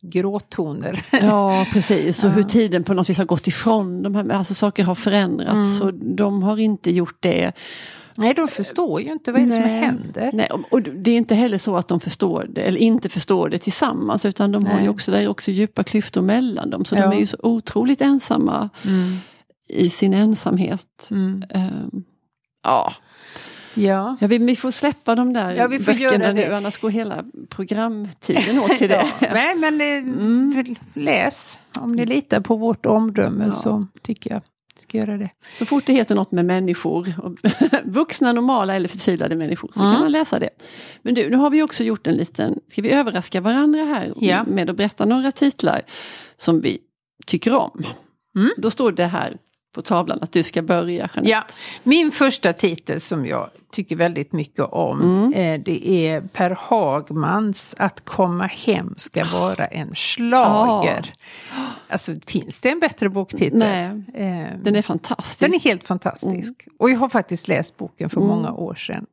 gråtoner. 0.04 1.06
ja, 1.12 1.66
precis. 1.74 2.24
Och 2.24 2.32
hur 2.36 2.44
tiden 2.44 2.84
på 2.84 2.94
något 2.94 3.10
vis 3.10 3.18
har 3.18 3.26
gått 3.26 3.48
ifrån. 3.48 4.02
De 4.04 4.16
här, 4.16 4.30
alltså 4.30 4.54
saker 4.54 4.84
har 4.84 4.96
förändrats 4.96 5.76
Mm. 5.82 5.88
och 5.88 5.94
de 5.94 6.44
har 6.44 6.58
inte 6.58 6.92
gjort 6.92 7.18
det. 7.20 7.52
Nej, 8.16 8.34
de 8.34 8.48
förstår 8.48 9.02
ju 9.02 9.12
inte 9.12 9.32
vad 9.32 9.42
är 9.42 9.46
det 9.46 9.52
som 9.52 9.62
Nej. 9.62 9.80
händer. 9.80 10.30
Nej, 10.34 10.50
och, 10.72 10.82
det 10.82 11.12
är 11.12 11.18
inte 11.18 11.36
heller 11.36 11.58
så 11.58 11.76
att 11.78 11.88
de 11.88 12.00
förstår 12.00 12.48
det, 12.50 12.62
eller 12.62 12.80
inte 12.80 13.10
förstår 13.10 13.50
det 13.50 13.58
tillsammans. 13.58 14.26
Utan 14.26 14.52
de 14.52 14.66
har 14.66 14.74
Nej. 14.74 14.84
ju 14.84 14.90
också, 14.90 15.12
där 15.12 15.18
är 15.20 15.28
också 15.28 15.52
djupa 15.52 15.84
klyftor 15.84 16.22
mellan 16.22 16.70
dem. 16.70 16.86
Så 16.86 16.96
Ja. 16.96 17.02
de 17.10 17.16
är 17.16 17.20
ju 17.20 17.26
så 17.26 17.38
otroligt 17.44 18.02
ensamma 18.02 18.70
Mm. 18.86 19.18
i 19.70 19.90
sin 19.90 20.14
ensamhet. 20.14 21.08
Mm. 21.12 21.44
Ehm, 21.50 22.04
ja, 22.64 22.94
Ja. 23.74 24.18
Ja, 24.22 24.28
vi, 24.28 24.38
vi 24.38 24.56
får 24.56 24.72
släppa 24.72 25.16
de 25.16 25.34
där 25.34 25.56
Ja, 25.56 25.68
vi 25.68 25.80
får 25.80 25.86
böckerna 25.86 26.04
göra 26.26 26.34
det. 26.34 26.48
nu, 26.50 26.54
annars 26.54 26.78
går 26.78 26.90
hela 26.90 27.24
programtiden 27.50 28.60
åt 28.60 28.78
till 28.78 28.90
det. 28.90 29.06
Nej, 29.34 29.56
men 29.56 29.82
eh, 29.82 29.88
Mm. 29.98 30.76
läs. 30.94 31.58
Om 31.80 31.92
ni 31.92 32.06
litar 32.06 32.40
på 32.42 32.56
vårt 32.56 32.86
omdöme 32.86 33.46
Ja. 33.46 33.52
så 33.52 33.88
tycker 34.02 34.32
jag 34.32 34.42
ska 34.80 34.98
göra 34.98 35.18
det. 35.18 35.30
Så 35.58 35.66
fort 35.66 35.86
det 35.86 35.94
heter 35.94 36.16
något 36.16 36.32
med 36.32 36.46
människor, 36.46 37.08
vuxna, 37.84 38.34
normala 38.34 38.76
eller 38.76 38.88
förtvivlade 38.88 39.36
människor, 39.36 39.72
så 39.74 39.80
Mm. 39.82 39.92
kan 39.94 40.02
man 40.02 40.12
läsa 40.12 40.40
det. 40.40 40.50
Men 41.02 41.14
du, 41.14 41.30
nu 41.30 41.36
har 41.38 41.50
vi 41.50 41.64
också 41.64 41.84
gjort 41.84 42.08
en 42.08 42.16
liten, 42.16 42.60
ska 42.72 42.82
vi 42.82 42.92
överraska 42.92 43.42
varandra 43.42 43.84
här 43.84 44.14
Ja. 44.20 44.44
med 44.48 44.70
att 44.70 44.76
berätta 44.78 45.06
några 45.06 45.32
titlar 45.32 45.82
som 46.38 46.62
vi 46.62 46.78
tycker 47.26 47.54
om. 47.54 47.84
Mm. 48.38 48.50
Då 48.58 48.72
står 48.72 48.92
det 48.92 49.06
här 49.06 49.38
på 49.74 49.82
tavlan 49.82 50.20
att 50.22 50.32
du 50.32 50.44
ska 50.44 50.62
börja 50.62 51.10
Jeanette. 51.14 51.30
Ja, 51.30 51.44
min 51.84 52.12
första 52.12 52.54
titel 52.54 53.00
som 53.00 53.26
jag 53.26 53.50
tycker 53.72 53.96
väldigt 53.96 54.32
mycket 54.32 54.66
om 54.66 55.02
Mm. 55.02 55.34
eh, 55.34 55.64
det 55.66 55.90
är 56.08 56.22
Per 56.22 56.58
Hagmans 56.60 57.76
Att 57.78 58.06
komma 58.06 58.46
hem 58.48 58.94
ska 58.98 59.26
vara 59.26 59.66
en 59.66 59.90
slager. 59.96 61.14
Alltså 61.88 62.12
finns 62.28 62.62
det 62.62 62.70
en 62.70 62.80
bättre 62.80 63.10
boktitel? 63.10 63.58
Nej, 63.60 63.86
Eh, 64.14 64.58
den 64.64 64.76
är 64.76 64.82
fantastisk. 64.82 65.40
den 65.40 65.54
är 65.54 65.60
helt 65.60 65.84
fantastisk. 65.84 66.54
Och 66.80 66.90
jag 66.90 66.98
har 66.98 67.10
faktiskt 67.10 67.48
läst 67.48 67.78
boken 67.78 68.10
för 68.10 68.18
Mm. 68.22 68.28
många 68.30 68.52
år 68.52 68.76
sedan. 68.76 69.06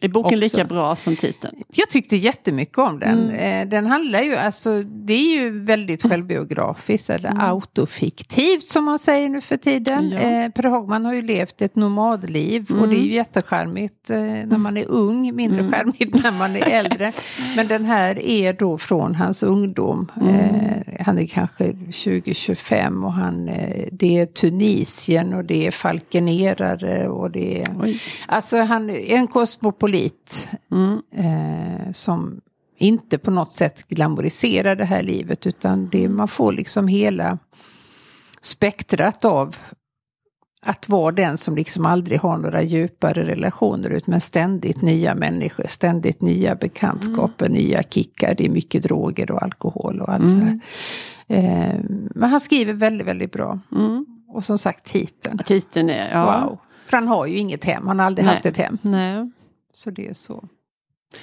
Är 0.00 0.08
boken 0.08 0.38
också. 0.38 0.56
lika 0.56 0.64
bra 0.64 0.96
som 0.96 1.16
titeln? 1.16 1.62
Jag 1.74 1.90
tyckte 1.90 2.16
jättemycket 2.16 2.78
om 2.78 2.98
den. 2.98 3.30
Mm. 3.30 3.68
Den 3.68 3.86
handlar 3.86 4.20
ju, 4.20 4.36
alltså 4.36 4.82
det 4.82 5.12
är 5.12 5.34
ju 5.34 5.60
väldigt 5.60 6.02
självbiografiskt 6.02 7.10
eller 7.10 7.30
mm. 7.30 7.40
autofiktivt 7.40 8.62
som 8.62 8.84
man 8.84 8.98
säger 8.98 9.28
nu 9.28 9.40
för 9.40 9.56
tiden. 9.56 10.10
Ja. 10.10 10.18
Eh, 10.18 10.50
per 10.50 10.62
Hagman 10.62 11.04
har 11.04 11.14
ju 11.14 11.22
levt 11.22 11.62
ett 11.62 11.76
nomadliv 11.76 12.66
mm. 12.70 12.82
och 12.82 12.88
det 12.88 12.96
är 12.96 13.02
ju 13.02 13.12
jättecharmigt 13.12 14.10
eh, 14.10 14.18
när 14.20 14.58
man 14.58 14.76
är 14.76 14.84
ung, 14.88 15.36
mindre 15.36 15.60
mm. 15.60 15.72
charmigt 15.72 16.22
när 16.22 16.38
man 16.38 16.56
är 16.56 16.66
äldre. 16.66 17.12
Men 17.56 17.68
den 17.68 17.84
här 17.84 18.18
är 18.18 18.52
då 18.52 18.78
från 18.78 19.14
hans 19.14 19.42
ungdom. 19.42 20.10
Mm. 20.20 20.34
Eh, 20.34 21.04
han 21.06 21.18
är 21.18 21.26
kanske 21.26 21.64
20-25 21.64 23.04
och 23.04 23.12
han, 23.12 23.48
eh, 23.48 23.88
det 23.92 24.18
är 24.18 24.26
Tunisien 24.26 25.34
och 25.34 25.44
det 25.44 25.66
är 25.66 25.70
falkenerare 25.70 27.08
och 27.08 27.30
det 27.30 27.62
är... 27.62 27.66
Oj. 27.82 28.00
Alltså 28.26 28.58
han 28.58 28.90
är 28.90 29.14
en 29.14 29.26
kosmopolit 29.26 29.87
kosmopolit. 29.88 30.48
Mm. 30.70 31.02
Eh, 31.12 31.92
som 31.92 32.40
inte 32.78 33.18
på 33.18 33.30
något 33.30 33.52
sätt 33.52 33.88
glamoriserar 33.88 34.76
det 34.76 34.84
här 34.84 35.02
livet 35.02 35.46
utan 35.46 35.88
det, 35.88 36.08
man 36.08 36.28
får 36.28 36.52
liksom 36.52 36.88
hela 36.88 37.38
spektrat 38.40 39.24
av 39.24 39.56
att 40.62 40.88
vara 40.88 41.12
den 41.12 41.36
som 41.36 41.56
liksom 41.56 41.86
aldrig 41.86 42.20
har 42.20 42.38
några 42.38 42.62
djupare 42.62 43.26
relationer 43.26 43.90
ut 43.90 44.06
med 44.06 44.22
ständigt 44.22 44.82
nya 44.82 45.14
människor, 45.14 45.64
ständigt 45.68 46.20
nya 46.20 46.54
bekantskaper, 46.54 47.46
mm. 47.46 47.58
nya 47.58 47.82
kickar, 47.82 48.34
det 48.34 48.46
är 48.46 48.50
mycket 48.50 48.82
droger 48.82 49.30
och 49.30 49.42
alkohol 49.42 50.00
och 50.00 50.08
allt 50.08 50.26
mm. 50.26 50.40
sådär. 50.40 50.60
Eh, 51.28 51.74
men 52.14 52.30
han 52.30 52.40
skriver 52.40 52.72
väldigt, 52.72 53.06
väldigt 53.06 53.32
bra. 53.32 53.58
Mm. 53.72 54.06
Och 54.28 54.44
som 54.44 54.58
sagt 54.58 54.84
titeln. 54.84 55.38
Titeln 55.38 55.90
är, 55.90 56.10
ja. 56.10 56.46
Wow. 56.46 56.58
För 56.86 56.96
han 56.96 57.08
har 57.08 57.26
ju 57.26 57.38
inget 57.38 57.64
hem, 57.64 57.86
han 57.86 57.98
har 57.98 58.06
aldrig 58.06 58.24
Nej. 58.24 58.34
haft 58.34 58.46
ett 58.46 58.56
hem. 58.56 58.78
Nej. 58.82 59.30
Så 59.78 59.90
det 59.90 60.08
är 60.08 60.12
så. 60.12 60.48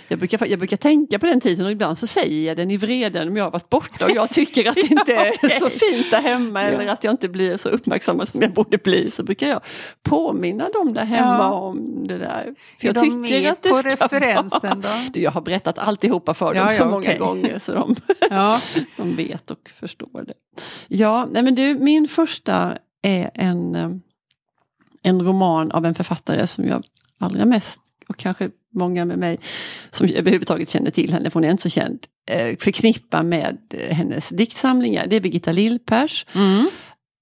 Jag 0.08 0.20
brukar, 0.20 0.48
jag 0.48 0.60
brukar 0.60 0.78
tänka 0.78 1.20
på 1.20 1.26
den 1.26 1.42
tiden 1.42 1.66
och 1.66 1.72
ibland 1.72 1.98
så 1.98 2.08
säger 2.08 2.48
jag 2.48 2.58
den 2.58 2.72
i 2.72 2.78
vreden 2.78 3.28
om 3.28 3.38
jag 3.38 3.44
har 3.44 3.52
varit 3.52 3.70
borta 3.70 4.06
och 4.06 4.12
jag 4.12 4.30
tycker 4.30 4.70
att 4.70 4.76
det 4.76 4.82
inte 4.92 5.16
är 5.16 5.34
okay. 5.34 5.50
så 5.50 5.70
fint 5.70 6.12
där 6.12 6.22
hemma 6.22 6.62
ja. 6.62 6.68
eller 6.68 6.88
att 6.88 7.04
jag 7.04 7.14
inte 7.14 7.30
blir 7.30 7.58
så 7.58 7.70
uppmärksammad 7.70 8.28
som 8.28 8.42
jag 8.42 8.54
borde 8.54 8.78
bli. 8.78 9.12
Så 9.12 9.24
brukar 9.24 9.48
jag 9.48 9.62
påminna 10.04 10.70
dem 10.70 10.94
där 10.94 11.06
hemma 11.06 11.38
ja. 11.38 11.52
om 11.52 12.08
det 12.08 12.18
där. 12.18 12.56
För 12.80 12.88
jag 12.88 12.96
de 12.96 13.28
tycker 13.28 13.52
att 13.52 13.64
det 13.64 13.70
på 13.70 13.76
ska 13.76 13.90
referensen 13.90 14.82
vara. 14.82 14.94
då? 15.14 15.20
Jag 15.20 15.32
har 15.32 15.42
berättat 15.42 15.78
alltihopa 15.78 16.34
för 16.34 16.54
dem 16.54 16.70
så 16.78 16.86
många 16.86 16.98
okay. 16.98 17.18
gånger 17.18 17.60
så 17.60 17.74
de, 17.74 17.96
de 18.98 19.16
vet 19.16 19.52
och 19.52 19.72
förstår 19.80 20.24
det. 20.28 20.34
Ja, 20.88 21.28
nej 21.32 21.44
men 21.44 21.56
du, 21.56 21.76
min 21.76 22.08
första 22.08 22.78
är 23.02 23.32
en, 23.34 23.76
eh, 23.76 23.90
en 25.04 25.22
roman 25.22 25.72
av 25.72 25.86
en 25.86 25.96
författare 25.96 26.48
som 26.48 26.68
jag 26.68 26.84
allra 27.20 27.46
mest 27.46 27.82
och 28.16 28.20
kanske 28.20 28.50
många 28.74 29.06
med 29.06 29.20
mig 29.20 29.40
som 29.92 30.08
överhuvudtaget 30.08 30.70
känner 30.70 30.92
till 30.92 31.14
henne, 31.14 31.30
för 31.30 31.34
hon 31.34 31.44
är 31.44 31.52
inte 31.52 31.64
så 31.64 31.70
känd, 31.70 32.00
eh, 32.30 32.58
förknippar 32.58 33.24
med 33.24 33.58
eh, 33.74 33.96
hennes 33.96 34.30
diktsamlingar. 34.30 35.08
Det 35.08 35.16
är 35.16 35.20
Birgitta 35.20 35.52
Lillpers. 35.52 36.26
Mm. 36.34 36.60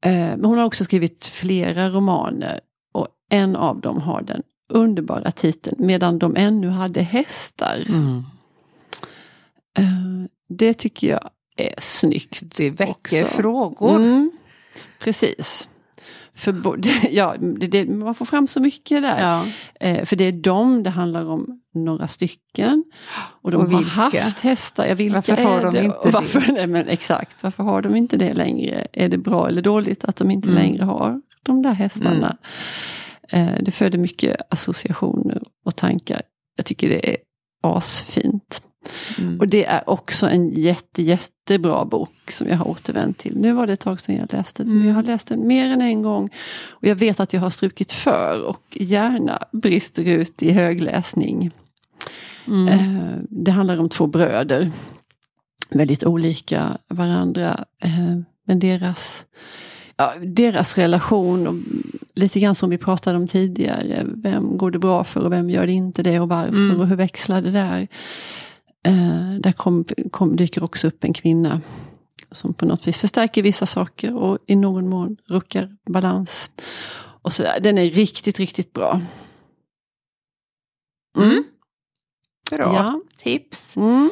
Eh, 0.05 0.37
men 0.37 0.45
hon 0.45 0.57
har 0.57 0.65
också 0.65 0.83
skrivit 0.83 1.25
flera 1.25 1.89
romaner 1.89 2.59
och 2.93 3.07
en 3.29 3.55
av 3.55 3.81
dem 3.81 4.01
har 4.01 4.21
den 4.21 4.43
underbara 4.69 5.31
titeln 5.31 5.75
Medan 5.79 6.19
de 6.19 6.35
ännu 6.35 6.69
hade 6.69 7.01
hästar. 7.01 7.83
Mm. 7.89 8.23
Det 10.49 10.73
tycker 10.73 11.07
jag 11.09 11.29
är 11.57 11.75
snyggt. 11.77 12.43
Det 12.57 12.69
väcker 12.69 13.23
också. 13.23 13.35
frågor. 13.35 13.95
Mm, 13.95 14.31
precis. 14.99 15.69
För 16.35 16.79
ja, 17.09 17.35
det, 17.39 17.67
det, 17.67 17.85
man 17.85 18.15
får 18.15 18.25
fram 18.25 18.47
så 18.47 18.59
mycket 18.59 19.01
där. 19.01 19.19
Ja. 19.19 19.45
Eh, 19.79 20.05
för 20.05 20.15
det 20.15 20.23
är 20.23 20.31
dem 20.31 20.83
det 20.83 20.89
handlar 20.89 21.25
om, 21.25 21.59
några 21.75 22.07
stycken. 22.07 22.83
Och 23.41 23.51
de 23.51 23.61
och 23.61 23.71
har 23.71 23.83
haft 23.83 24.39
hästar, 24.39 24.85
ja, 24.85 24.95
vilka 24.95 25.15
varför 25.15 25.43
har 25.43 25.71
de 25.71 25.77
inte 25.77 25.97
varför, 26.03 26.39
det? 26.39 26.51
Nej, 26.53 26.67
men 26.67 26.87
exakt, 26.87 27.43
varför 27.43 27.63
har 27.63 27.81
de 27.81 27.95
inte 27.95 28.17
det 28.17 28.33
längre? 28.33 28.87
Är 28.93 29.09
det 29.09 29.17
bra 29.17 29.47
eller 29.47 29.61
dåligt 29.61 30.03
att 30.03 30.15
de 30.15 30.31
inte 30.31 30.49
mm. 30.49 30.63
längre 30.63 30.83
har 30.83 31.21
de 31.43 31.61
där 31.61 31.73
hästarna? 31.73 32.37
Mm. 33.29 33.47
Eh, 33.47 33.63
det 33.63 33.71
föder 33.71 33.97
mycket 33.97 34.35
associationer 34.49 35.43
och 35.65 35.75
tankar. 35.75 36.21
Jag 36.55 36.65
tycker 36.65 36.89
det 36.89 37.09
är 37.09 37.17
asfint. 37.63 38.61
Mm. 39.17 39.39
Och 39.39 39.47
det 39.47 39.65
är 39.65 39.89
också 39.89 40.27
en 40.27 40.49
jätte, 40.49 41.01
jättebra 41.01 41.85
bok 41.85 42.31
som 42.31 42.47
jag 42.47 42.57
har 42.57 42.67
återvänt 42.67 43.17
till. 43.17 43.37
Nu 43.37 43.53
var 43.53 43.67
det 43.67 43.73
ett 43.73 43.79
tag 43.79 43.99
sedan 43.99 44.15
jag 44.15 44.33
läste 44.33 44.63
den, 44.63 44.71
mm. 44.71 44.79
men 44.79 44.87
jag 44.87 44.95
har 44.95 45.03
läst 45.03 45.27
den 45.27 45.47
mer 45.47 45.69
än 45.69 45.81
en 45.81 46.01
gång. 46.01 46.29
Och 46.69 46.87
jag 46.87 46.95
vet 46.95 47.19
att 47.19 47.33
jag 47.33 47.41
har 47.41 47.49
strukit 47.49 47.91
för 47.91 48.41
och 48.41 48.61
gärna 48.71 49.39
brister 49.51 50.03
ut 50.03 50.43
i 50.43 50.51
högläsning. 50.51 51.51
Mm. 52.47 52.67
Eh, 52.67 53.17
det 53.29 53.51
handlar 53.51 53.77
om 53.77 53.89
två 53.89 54.07
bröder. 54.07 54.71
Väldigt 55.69 56.03
olika 56.03 56.77
varandra. 56.87 57.65
Eh, 57.83 58.17
men 58.45 58.59
deras, 58.59 59.25
ja, 59.97 60.13
deras 60.21 60.77
relation, 60.77 61.47
och 61.47 61.55
lite 62.15 62.39
grann 62.39 62.55
som 62.55 62.69
vi 62.69 62.77
pratade 62.77 63.17
om 63.17 63.27
tidigare. 63.27 64.03
Vem 64.05 64.57
går 64.57 64.71
det 64.71 64.79
bra 64.79 65.03
för 65.03 65.21
och 65.21 65.31
vem 65.31 65.49
gör 65.49 65.65
det 65.65 65.73
inte 65.73 66.03
det 66.03 66.19
och 66.19 66.29
varför 66.29 66.55
mm. 66.55 66.81
och 66.81 66.87
hur 66.87 66.95
växlar 66.95 67.41
det 67.41 67.51
där? 67.51 67.87
Eh, 68.83 69.33
där 69.39 69.51
kom, 69.51 69.85
kom, 70.11 70.35
dyker 70.35 70.63
också 70.63 70.87
upp 70.87 71.03
en 71.03 71.13
kvinna 71.13 71.61
som 72.31 72.53
på 72.53 72.65
något 72.65 72.87
vis 72.87 72.97
förstärker 72.97 73.41
vissa 73.41 73.65
saker 73.65 74.15
och 74.15 74.37
i 74.47 74.55
någon 74.55 74.89
mån 74.89 75.17
ruckar 75.25 75.77
balans. 75.89 76.51
Och 76.95 77.33
så 77.33 77.43
där. 77.43 77.59
Den 77.59 77.77
är 77.77 77.89
riktigt, 77.89 78.39
riktigt 78.39 78.73
bra. 78.73 79.01
Mm. 81.17 81.29
mm. 81.29 81.43
Bra 82.51 82.73
ja. 82.75 83.01
tips. 83.17 83.77
Mm. 83.77 84.09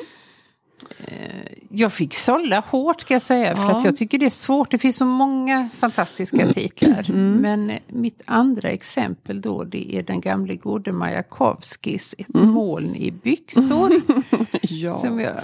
Eh, 1.05 1.51
jag 1.69 1.93
fick 1.93 2.13
sålla 2.13 2.59
hårt 2.59 3.03
kan 3.03 3.15
jag 3.15 3.21
säga 3.21 3.55
för 3.55 3.63
ja. 3.63 3.77
att 3.77 3.85
jag 3.85 3.97
tycker 3.97 4.17
det 4.17 4.25
är 4.25 4.29
svårt. 4.29 4.71
Det 4.71 4.77
finns 4.77 4.95
så 4.95 5.05
många 5.05 5.69
fantastiska 5.77 6.47
titlar. 6.47 7.09
Mm. 7.09 7.33
Men 7.33 7.79
mitt 7.87 8.21
andra 8.25 8.69
exempel 8.69 9.41
då 9.41 9.63
det 9.63 9.95
är 9.95 10.03
den 10.03 10.21
gamle 10.21 10.55
gode 10.55 10.91
Majakovskis 10.91 12.15
Ett 12.17 12.35
mm. 12.35 12.49
moln 12.49 12.95
i 12.95 13.11
byxor. 13.11 14.01
ja. 14.61 14.91
Som 14.91 15.19
jag, 15.19 15.35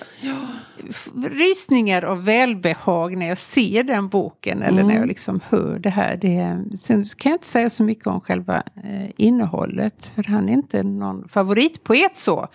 rysningar 1.32 2.06
och 2.06 2.27
välbehag 2.27 3.17
när 3.17 3.27
jag 3.27 3.38
ser 3.38 3.84
den 3.84 4.08
boken 4.10 4.62
eller 4.62 4.82
mm. 4.82 4.88
när 4.88 4.96
jag 4.96 5.08
liksom 5.08 5.39
hör 5.50 5.79
det 5.79 5.89
här. 5.89 6.17
Det, 6.17 6.63
sen 6.77 7.06
kan 7.06 7.29
jag 7.29 7.36
inte 7.36 7.48
säga 7.48 7.70
så 7.70 7.84
mycket 7.84 8.08
om 8.08 8.22
själva 8.22 8.63
eh, 8.84 9.10
innehållet 9.17 10.12
för 10.15 10.24
han 10.24 10.50
är 10.50 10.53
inte 10.53 10.84
någon 10.84 11.27
favoritpoet 11.29 12.17
så. 12.17 12.48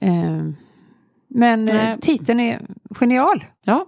Eh, 0.00 0.42
men 1.34 1.68
eh, 1.68 1.74
Nej. 1.74 1.96
titeln 2.00 2.40
är 2.40 2.60
genial. 2.90 3.44
Ja, 3.64 3.86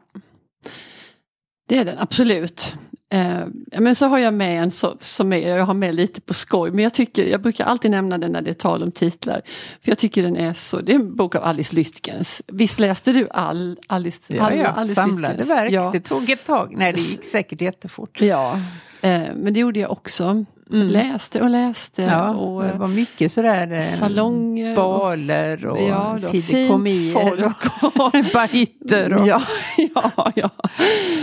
det 1.69 1.79
är 1.79 1.85
den 1.85 1.99
absolut. 1.99 2.77
Eh, 3.13 3.47
men 3.81 3.95
så 3.95 4.07
har 4.07 4.19
jag 4.19 4.35
med 4.35 4.63
en 4.63 4.71
så, 4.71 4.97
som 5.01 5.33
är, 5.33 5.57
jag 5.57 5.65
har 5.65 5.75
med 5.75 5.95
lite 5.95 6.21
på 6.21 6.35
skoj, 6.35 6.71
men 6.71 6.85
jag 6.85 6.95
tycker, 6.95 7.25
jag 7.25 7.43
brukar 7.43 7.65
alltid 7.65 7.91
nämna 7.91 8.19
den 8.19 8.33
när 8.33 8.43
det 8.43 8.51
är 8.51 8.55
tal 8.55 8.83
om 8.83 8.93
titlar. 8.93 9.41
För 9.83 9.91
jag 9.91 9.99
tycker 9.99 10.23
den 10.23 10.37
är 10.37 10.55
så, 10.55 10.81
det 10.81 10.93
är 10.93 10.97
en 10.97 11.17
bok 11.17 11.35
av 11.35 11.45
Alice 11.45 11.77
Lytkens. 11.77 12.43
Visst 12.47 12.79
läste 12.79 13.13
du 13.13 13.29
all, 13.31 13.79
Alice, 13.87 14.21
ja, 14.27 14.43
all, 14.43 14.59
ja, 14.59 14.67
Alice 14.67 14.95
samlade 14.95 15.37
Lytkens? 15.37 15.51
verk, 15.51 15.73
ja. 15.73 15.91
det 15.93 16.01
tog 16.01 16.31
ett 16.31 16.45
tag. 16.45 16.75
Nej, 16.77 16.93
det 16.93 17.01
gick 17.01 17.25
säkert 17.25 17.61
jättefort. 17.61 18.21
Ja, 18.21 18.61
eh, 19.01 19.23
men 19.35 19.55
det 19.55 19.61
gjorde 19.61 19.81
jag 19.81 19.91
också. 19.91 20.45
Mm. 20.73 20.89
Läste 20.89 21.43
och 21.43 21.51
läste. 21.51 22.03
Ja, 22.03 22.35
och, 22.35 22.63
det 22.63 22.73
var 22.73 22.89
mycket 22.89 23.33
sådär 23.33 23.73
eh, 23.73 23.81
salonger. 23.81 24.77
Baler 24.77 25.67
och 25.67 25.83
ja, 25.83 26.19
fideikommier 26.33 27.45
och 27.83 28.13
bahytter. 28.33 29.13
Och... 29.13 29.27
Ja, 29.27 29.43
ja, 29.95 30.33
ja. 30.35 30.51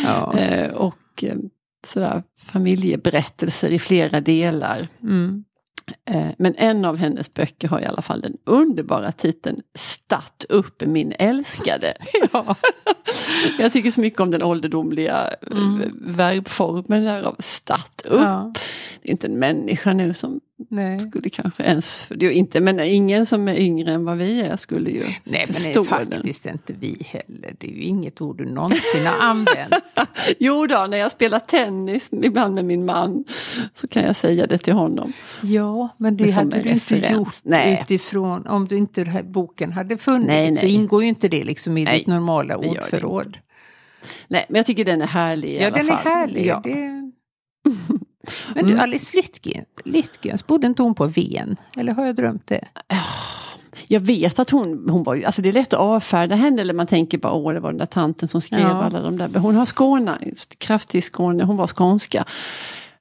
ja. 0.03 0.38
Eh, 0.38 0.71
och 0.73 1.23
eh, 1.23 1.35
sådär 1.88 2.23
familjeberättelser 2.41 3.69
i 3.69 3.79
flera 3.79 4.21
delar. 4.21 4.88
Mm. 5.03 5.43
Eh, 6.05 6.27
men 6.37 6.55
en 6.57 6.85
av 6.85 6.97
hennes 6.97 7.33
böcker 7.33 7.67
har 7.67 7.79
i 7.79 7.85
alla 7.85 8.01
fall 8.01 8.21
den 8.21 8.37
underbara 8.45 9.11
titeln 9.11 9.61
Statt 9.75 10.45
upp 10.49 10.81
min 10.85 11.13
älskade. 11.19 11.93
Ja. 12.33 12.55
Jag 13.59 13.73
tycker 13.73 13.91
så 13.91 14.01
mycket 14.01 14.19
om 14.19 14.31
den 14.31 14.43
ålderdomliga 14.43 15.29
mm. 15.51 15.97
verbformen 16.01 17.03
där 17.03 17.23
av 17.23 17.35
statt 17.39 18.01
upp. 18.05 18.21
Ja. 18.21 18.53
Det 19.01 19.09
är 19.09 19.11
inte 19.11 19.27
en 19.27 19.39
människa 19.39 19.93
nu 19.93 20.13
som 20.13 20.39
Nej. 20.70 21.00
skulle 21.00 21.29
kanske 21.29 21.63
ens, 21.63 22.08
det 22.10 22.25
är 22.25 22.29
inte, 22.29 22.62
men 22.62 22.79
ingen 22.79 23.25
som 23.25 23.48
är 23.48 23.55
yngre 23.55 23.91
än 23.91 24.05
vad 24.05 24.17
vi 24.17 24.41
är 24.41 24.55
skulle 24.55 24.89
ju 24.89 25.03
Nej 25.24 25.46
men 25.48 25.74
det 25.74 25.79
är 25.79 25.84
faktiskt 25.84 26.43
den. 26.43 26.53
inte 26.53 26.74
vi 26.74 26.98
heller. 27.05 27.55
Det 27.60 27.67
är 27.67 27.72
ju 27.72 27.82
inget 27.82 28.22
ord 28.22 28.38
du 28.38 28.46
någonsin 28.46 29.05
har 29.05 29.25
använt. 29.25 29.74
jo 30.39 30.67
då, 30.67 30.88
när 30.89 30.98
jag 30.98 31.12
spelar 31.12 31.39
tennis 31.39 32.10
ibland 32.12 32.55
med 32.55 32.65
min 32.65 32.86
man 32.86 33.24
så 33.74 33.88
kan 33.88 34.03
jag 34.03 34.15
säga 34.15 34.48
det 34.48 34.58
till 34.58 34.74
honom. 34.74 35.13
Ja, 35.41 35.89
men 35.98 36.17
det 36.17 36.32
hade 36.32 36.50
du 36.50 36.70
referens. 36.70 36.91
inte 36.91 37.13
gjort 37.13 37.36
nej. 37.43 37.79
utifrån, 37.82 38.48
om 38.48 38.67
du 38.67 38.77
inte 38.77 39.03
här 39.03 39.24
boken 39.24 39.72
hade 39.72 39.98
funnits 39.98 40.27
nej, 40.27 40.46
nej. 40.46 40.55
så 40.55 40.65
ingår 40.65 41.03
ju 41.03 41.10
inte 41.10 41.27
det 41.27 41.43
liksom 41.43 41.77
i 41.77 41.84
nej, 41.84 42.00
ditt 42.00 42.08
normala 42.08 42.58
ordförråd. 42.58 43.38
Nej, 44.27 44.46
men 44.50 44.55
jag 44.60 44.65
tycker 44.65 44.86
den 44.86 45.01
är 45.01 45.08
härlig 45.08 45.50
i 45.50 45.62
ja, 45.62 45.67
alla 45.67 45.77
fall. 45.77 45.88
Ja, 45.88 45.93
den 45.93 46.13
är 46.13 46.15
härlig. 46.15 46.46
Ja. 46.46 46.62
Det... 46.63 47.12
Men 48.56 48.65
du, 48.65 48.72
mm. 48.74 48.84
Alice 48.84 49.18
Lytgen, 49.18 49.65
Lytgens, 49.86 50.48
bodde 50.48 50.68
inte 50.68 50.84
hon 50.84 50.96
på 50.96 51.06
Ven? 51.08 51.56
Eller 51.77 51.94
har 51.94 52.06
jag 52.06 52.15
drömt 52.15 52.48
det? 52.48 52.68
jag 53.88 54.00
vet 54.00 54.39
att 54.39 54.50
hon, 54.50 54.89
hon 54.89 55.03
var 55.03 55.15
ju, 55.15 55.24
alltså 55.25 55.42
det 55.42 55.50
är 55.50 55.53
lätt 55.53 55.74
att 55.74 55.80
avfärda 55.80 56.36
henne 56.36 56.62
eller 56.62 56.74
man 56.74 56.88
tänker 56.88 57.18
bara 57.18 57.34
åh 57.34 57.53
det 57.53 57.60
var 57.60 57.70
den 57.72 57.77
där 57.77 57.86
tanten 57.86 58.27
som 58.27 58.42
skrev 58.42 58.60
Ja. 58.60 58.84
alla 58.84 59.01
de 59.01 59.18
där. 59.18 59.39
Hon 59.39 59.56
har 59.56 59.65
Skåne, 59.65 60.18
kraftig 60.58 61.03
Skåne, 61.03 61.44
hon 61.44 61.58
var 61.58 61.68
skånska. 61.68 62.24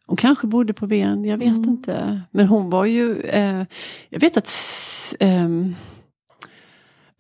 Hon 0.06 0.16
kanske 0.16 0.46
bodde 0.46 0.72
på 0.72 0.86
Ven, 0.86 1.24
jag 1.24 1.38
vet 1.38 1.48
Mm. 1.48 1.68
inte. 1.68 2.20
Men 2.30 2.46
hon 2.46 2.70
var 2.70 2.84
ju, 2.84 3.20
eh, 3.20 3.62
jag 4.08 4.20
vet 4.20 4.36
att 4.36 4.50
ehm, 5.20 5.74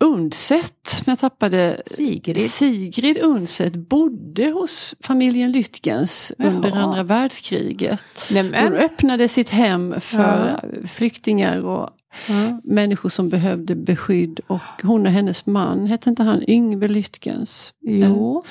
Undset, 0.02 0.86
som 0.86 1.04
jag 1.10 1.18
tappade, 1.18 1.82
Sigrid. 1.86 2.50
Sigrid 2.50 3.18
Undset 3.18 3.76
bodde 3.76 4.50
hos 4.50 4.94
familjen 5.00 5.52
Lytgens 5.52 6.32
under 6.38 6.72
andra 6.72 7.02
världskriget. 7.02 8.04
Nej, 8.30 8.42
Hon 8.42 8.50
men, 8.50 8.74
öppnade 8.74 9.28
sitt 9.28 9.50
hem 9.50 10.00
för 10.00 10.60
flyktingar 10.86 11.58
och 11.58 11.90
ja. 12.28 12.60
människor 12.64 13.08
som 13.08 13.28
behövde 13.28 13.74
beskydd. 13.74 14.40
Och 14.46 14.82
hon 14.82 15.06
och 15.06 15.12
hennes 15.12 15.46
man, 15.46 15.86
hette 15.86 16.10
inte 16.10 16.22
han 16.22 16.50
Yngve 16.50 16.88
Lytgens? 16.88 17.74
Jo, 17.80 18.44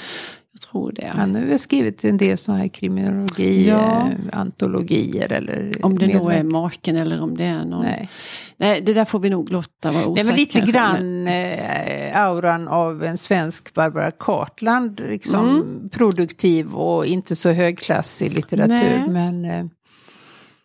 Jag 0.53 0.61
tror 0.61 0.91
det. 0.91 1.07
han 1.15 1.35
har 1.35 1.41
väl 1.41 1.59
skrivit 1.59 2.03
en 2.03 2.17
del 2.17 2.37
sådana 2.37 2.61
här 2.61 2.67
kriminologi, 2.67 3.67
Ja. 3.69 4.07
eh, 4.07 4.39
antologier 4.39 5.31
eller 5.31 5.71
Om 5.81 5.99
det 5.99 6.07
nog 6.07 6.31
är 6.31 6.43
medverk- 6.43 6.51
maken 6.51 6.95
eller 6.95 7.21
om 7.21 7.37
det 7.37 7.43
är 7.43 7.65
någon. 7.65 7.81
Nej, 7.81 8.09
Nej. 8.57 8.81
det 8.81 8.93
där 8.93 9.05
får 9.05 9.19
vi 9.19 9.29
nog 9.29 9.51
låta 9.51 9.91
vara 9.91 10.05
osagt. 10.05 10.15
Nej 10.15 10.23
men 10.25 10.35
lite 10.35 10.53
kanske, 10.53 10.71
grann 10.71 11.27
eh, 11.27 12.17
auran 12.21 12.67
av 12.67 13.03
en 13.03 13.17
svensk 13.17 13.73
Barbara 13.73 14.11
Cartland. 14.11 14.99
Liksom 15.09 15.49
Mm. 15.49 15.89
produktiv 15.89 16.73
och 16.75 17.05
inte 17.05 17.35
så 17.35 17.51
högklassig 17.51 18.33
litteratur. 18.33 18.75
Nej. 19.07 19.09
Men 19.09 19.45
eh, 19.45 19.65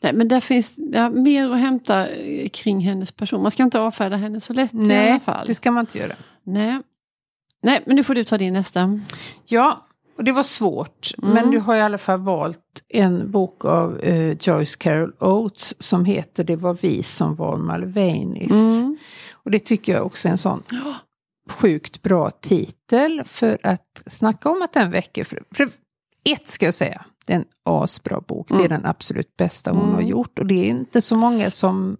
Nej, 0.00 0.12
men 0.12 0.28
där 0.28 0.40
finns 0.40 0.74
ja, 0.92 1.10
mer 1.10 1.50
att 1.50 1.58
hämta 1.60 2.08
eh, 2.08 2.48
kring 2.48 2.80
hennes 2.80 3.12
person. 3.12 3.42
Man 3.42 3.50
ska 3.50 3.62
inte 3.62 3.80
avfärda 3.80 4.16
henne 4.16 4.40
så 4.40 4.52
lätt 4.52 4.74
i 4.74 4.76
alla 4.76 4.86
nej, 4.86 5.20
fall. 5.20 5.46
det 5.46 5.54
ska 5.54 5.70
man 5.70 5.80
inte 5.82 5.98
göra. 5.98 6.12
Nej. 6.44 6.78
Nej, 7.66 7.82
men 7.86 7.96
nu 7.96 8.04
får 8.04 8.14
du 8.14 8.24
ta 8.24 8.38
din 8.38 8.52
nästa. 8.52 9.00
Ja, 9.44 9.86
och 10.18 10.24
det 10.24 10.32
var 10.32 10.42
svårt. 10.42 11.10
Mm. 11.22 11.34
Men 11.34 11.50
du 11.50 11.58
har 11.58 11.76
i 11.76 11.80
alla 11.80 11.98
fall 11.98 12.20
valt 12.20 12.58
en 12.88 13.30
bok 13.30 13.64
av 13.64 14.00
eh, 14.00 14.36
Joyce 14.40 14.76
Carol 14.78 15.12
Oates 15.20 15.82
som 15.82 16.04
heter 16.04 16.44
Det 16.44 16.56
var 16.56 16.76
vi 16.80 17.02
som 17.02 17.34
var 17.34 17.56
Malvanis. 17.56 18.52
Mm. 18.78 18.96
Och 19.32 19.50
det 19.50 19.58
tycker 19.58 19.92
jag 19.92 20.06
också 20.06 20.28
är 20.28 20.32
en 20.32 20.38
sån 20.38 20.62
sjukt 21.50 22.02
bra 22.02 22.30
titel 22.30 23.22
för 23.26 23.58
att 23.62 24.02
snacka 24.06 24.50
om 24.50 24.62
att 24.62 24.72
den 24.72 24.90
väcker. 24.90 25.24
För, 25.24 25.42
för 25.54 25.68
ett 26.24 26.48
ska 26.48 26.64
jag 26.64 26.74
säga, 26.74 27.04
det 27.26 27.32
är 27.32 27.36
en 27.36 27.44
asbra 27.64 28.20
bok. 28.20 28.48
Det 28.48 28.54
är 28.54 28.58
Mm. 28.58 28.68
den 28.68 28.86
absolut 28.86 29.36
bästa 29.36 29.70
hon 29.70 29.82
Mm. 29.82 29.94
har 29.94 30.02
gjort. 30.02 30.38
Och 30.38 30.46
det 30.46 30.54
är 30.54 30.64
inte 30.68 31.00
så 31.00 31.16
många 31.16 31.50
som... 31.50 31.96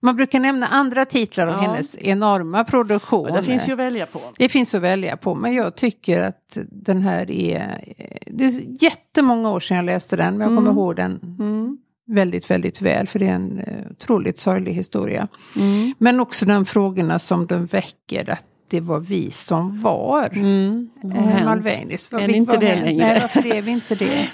Man 0.00 0.16
brukar 0.16 0.40
nämna 0.40 0.66
andra 0.68 1.04
titlar 1.04 1.46
av 1.46 1.52
Ja. 1.52 1.60
hennes 1.70 1.96
enorma 1.98 2.64
produktion. 2.64 3.30
Och 3.30 3.36
det 3.36 3.42
finns 3.42 3.68
ju 3.68 3.72
att 3.72 3.78
välja 3.78 4.06
på. 4.06 4.20
Det 4.38 4.48
finns 4.48 4.74
att 4.74 4.82
välja 4.82 5.16
på, 5.16 5.34
men 5.34 5.54
jag 5.54 5.74
tycker 5.76 6.22
att 6.22 6.58
den 6.70 7.02
här 7.02 7.30
är... 7.30 7.84
Det 8.26 8.44
är 8.44 8.82
jättemånga 8.84 9.50
år 9.50 9.60
sedan 9.60 9.76
jag 9.76 9.86
läste 9.86 10.16
den, 10.16 10.38
men 10.38 10.48
jag 10.48 10.56
kommer 10.56 10.70
Mm. 10.70 10.78
ihåg 10.78 10.96
den 10.96 11.36
Mm. 11.38 11.78
väldigt, 12.06 12.50
väldigt 12.50 12.82
väl, 12.82 13.06
för 13.06 13.18
det 13.18 13.26
är 13.26 13.34
en 13.34 13.58
eh, 13.58 13.90
otroligt 13.90 14.38
sorglig 14.38 14.72
historia. 14.72 15.28
Mm. 15.56 15.94
Men 15.98 16.20
också 16.20 16.46
de 16.46 16.64
frågorna 16.66 17.18
som 17.18 17.46
den 17.46 17.66
väcker, 17.66 18.30
att 18.30 18.42
det 18.68 18.80
var 18.80 19.00
vi 19.00 19.30
som 19.30 19.80
var. 19.82 20.28
Mm. 20.32 20.90
Eh, 21.04 21.10
hänt? 21.10 21.44
Malvanis. 21.44 22.12
Vad 22.12 22.22
Är 22.22 22.26
vi- 22.28 22.36
inte 22.36 22.56
det 22.56 22.66
hänt? 22.66 22.84
längre? 22.84 23.06
Nej, 23.06 23.20
varför 23.20 23.46
är 23.54 23.62
vi 23.62 23.70
inte 23.70 23.94
det? 23.94 24.28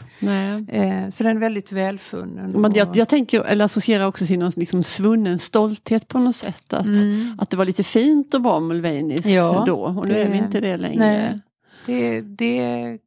Eh, 0.79 1.09
så 1.09 1.25
den 1.25 1.37
är 1.37 1.41
väldigt 1.41 1.73
välfunnen. 1.73 2.51
Men 2.51 2.73
jag, 2.75 2.89
jag 2.97 3.09
tänker, 3.09 3.41
eller 3.45 3.65
associerar 3.65 4.07
också 4.07 4.27
till 4.27 4.39
någon 4.39 4.53
liksom 4.57 4.83
svunnen 4.83 5.39
stolthet 5.39 6.09
på 6.09 6.19
något 6.19 6.35
sätt. 6.37 6.73
Att, 6.73 6.87
Mm. 6.87 7.35
att 7.39 7.50
det 7.50 7.56
var 7.56 7.65
lite 7.65 7.85
fint 7.85 8.35
att 8.35 8.43
vara 8.43 8.61
Mulvanis 8.61 9.26
Ja, 9.26 9.65
då 9.67 9.80
och 9.80 10.09
nu 10.09 10.15
det- 10.15 10.23
är 10.23 10.30
vi 10.30 10.39
inte 10.39 10.61
det 10.61 10.76
längre. 10.76 10.99
nej. 10.99 11.41
det, 11.87 12.21
det 12.21 12.99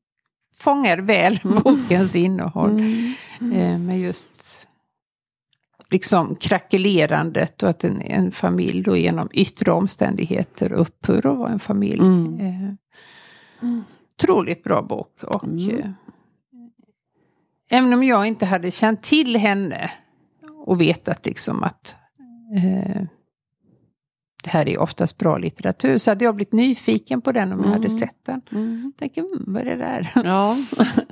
fångar 0.56 0.97
väl 0.97 1.39
bokens 1.63 2.15
innehåll. 2.15 2.69
Mm. 3.41 3.52
Eh, 3.54 3.78
med 3.80 3.99
just 3.99 4.67
liksom 5.91 6.36
krackelerandet 6.36 7.63
och 7.63 7.69
att 7.69 7.84
en, 7.84 8.02
en 8.02 8.32
familj 8.32 8.84
då 8.84 8.98
genom 8.98 9.30
yttre 9.34 9.71
omständigheter 9.71 10.71
upphör 10.71 11.17
att 11.28 11.38
vara 11.38 11.52
en 11.52 11.60
familj. 11.60 12.00
Mm. 12.00 12.39
Eh, 12.39 12.74
Mm. 13.62 13.84
otroligt 14.19 14.63
bra 14.63 14.82
bok. 14.82 15.24
Och, 15.24 15.43
Mm. 15.43 15.69
eh, 15.80 15.89
även 17.69 17.93
om 17.93 18.04
jag 18.04 18.26
inte 18.26 18.45
hade 18.45 18.71
känt 18.71 19.04
till 19.04 19.36
henne 19.38 19.91
och 20.65 20.82
vetat 20.82 21.26
liksom 21.26 21.63
att 21.63 21.95
eh, 22.63 23.02
det 24.45 24.51
här 24.51 24.69
är 24.69 24.77
oftast 24.79 25.17
bra 25.17 25.38
litteratur 25.38 25.97
så 25.97 26.12
hade 26.12 26.25
jag 26.25 26.36
blivit 26.36 26.53
nyfiken 26.53 27.21
på 27.21 27.31
den 27.31 27.51
om 27.53 27.60
jag 27.63 27.69
hade 27.69 27.88
Mm. 27.88 27.99
sett 27.99 28.25
den. 28.25 28.41
Mm. 28.51 28.93
Tänker, 28.99 29.21
mm, 29.21 29.43
vad 29.47 29.62
är 29.62 29.65
det 29.65 29.75
där? 29.75 30.12
Ja, 30.23 30.58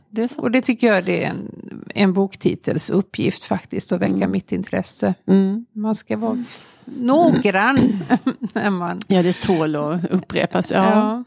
det. 0.10 0.38
Och 0.38 0.52
det 0.52 0.62
tycker 0.62 0.88
jag 0.88 1.10
är 1.10 1.22
en, 1.30 1.52
en 1.96 2.14
boktitels 2.14 2.90
uppgift 2.90 3.44
faktiskt, 3.44 3.92
att 3.92 4.02
väcka 4.02 4.16
Mm. 4.16 4.32
mitt 4.32 4.52
intresse. 4.52 5.14
Mm. 5.28 5.66
Man 5.74 5.96
ska 5.96 6.18
vara 6.18 6.44
noggrann 6.86 7.78
när 8.54 8.70
man... 8.70 9.00
Ja, 9.08 9.24
det 9.24 9.42
tål 9.42 9.76
att 9.76 10.06
upprepas. 10.12 10.72
Ja. 10.72 10.84
Ja. 10.92 11.24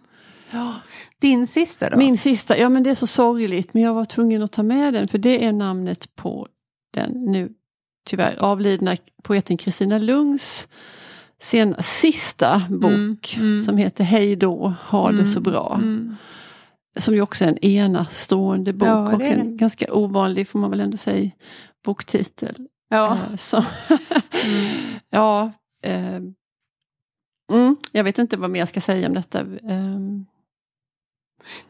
Ja. 0.51 0.75
Din 1.21 1.47
sista 1.47 1.90
då? 1.90 1.99
Min 1.99 2.19
sista, 2.19 2.59
ja 2.59 2.69
men 2.69 2.83
det 2.83 2.90
är 2.90 2.95
så 2.95 3.07
sorgligt 3.07 3.75
men 3.75 3.83
jag 3.83 3.95
var 3.95 4.05
tvungen 4.05 4.42
att 4.42 4.53
ta 4.53 4.62
med 4.62 4.95
den 4.95 5.09
för 5.09 5.19
det 5.19 5.45
är 5.45 5.53
namnet 5.53 6.14
på 6.16 6.49
den 6.95 7.11
nu 7.12 7.53
tyvärr 8.07 8.37
avlidna 8.38 8.97
poeten 9.23 9.57
Kristina 9.57 9.99
Lungs 9.99 10.69
sen, 11.42 11.75
sista 11.83 12.62
bok 12.70 13.37
Mm, 13.37 13.49
mm. 13.53 13.64
som 13.64 13.77
heter 13.77 14.05
Hej 14.05 14.37
då, 14.37 14.75
ha 14.88 15.12
det 15.12 15.27
så 15.27 15.38
Mm, 15.38 15.53
bra. 15.53 15.75
Mm. 15.83 16.16
Som 16.99 17.14
ju 17.14 17.20
också 17.20 17.44
är 17.44 17.49
en 17.49 17.64
enastående 17.64 18.72
bok 18.72 18.88
Ja, 18.88 19.14
och 19.14 19.22
en 19.22 19.57
ganska 19.57 19.94
ovanlig 19.94 20.49
får 20.49 20.59
man 20.59 20.70
väl 20.70 20.81
ändå 20.81 20.96
säga 20.96 21.31
boktitel. 21.85 22.57
Ja. 22.90 23.12
Eh, 23.12 23.37
Så, 23.37 23.57
ja, 25.11 25.53
eh, 25.83 26.20
jag 27.92 28.05
vet 28.05 28.18
inte 28.18 28.37
vad 28.37 28.51
mer 28.51 28.59
jag 28.61 28.68
ska 28.68 28.81
säga 28.81 29.09
om 29.09 29.14
detta. 29.14 29.40
Eh, 29.40 29.99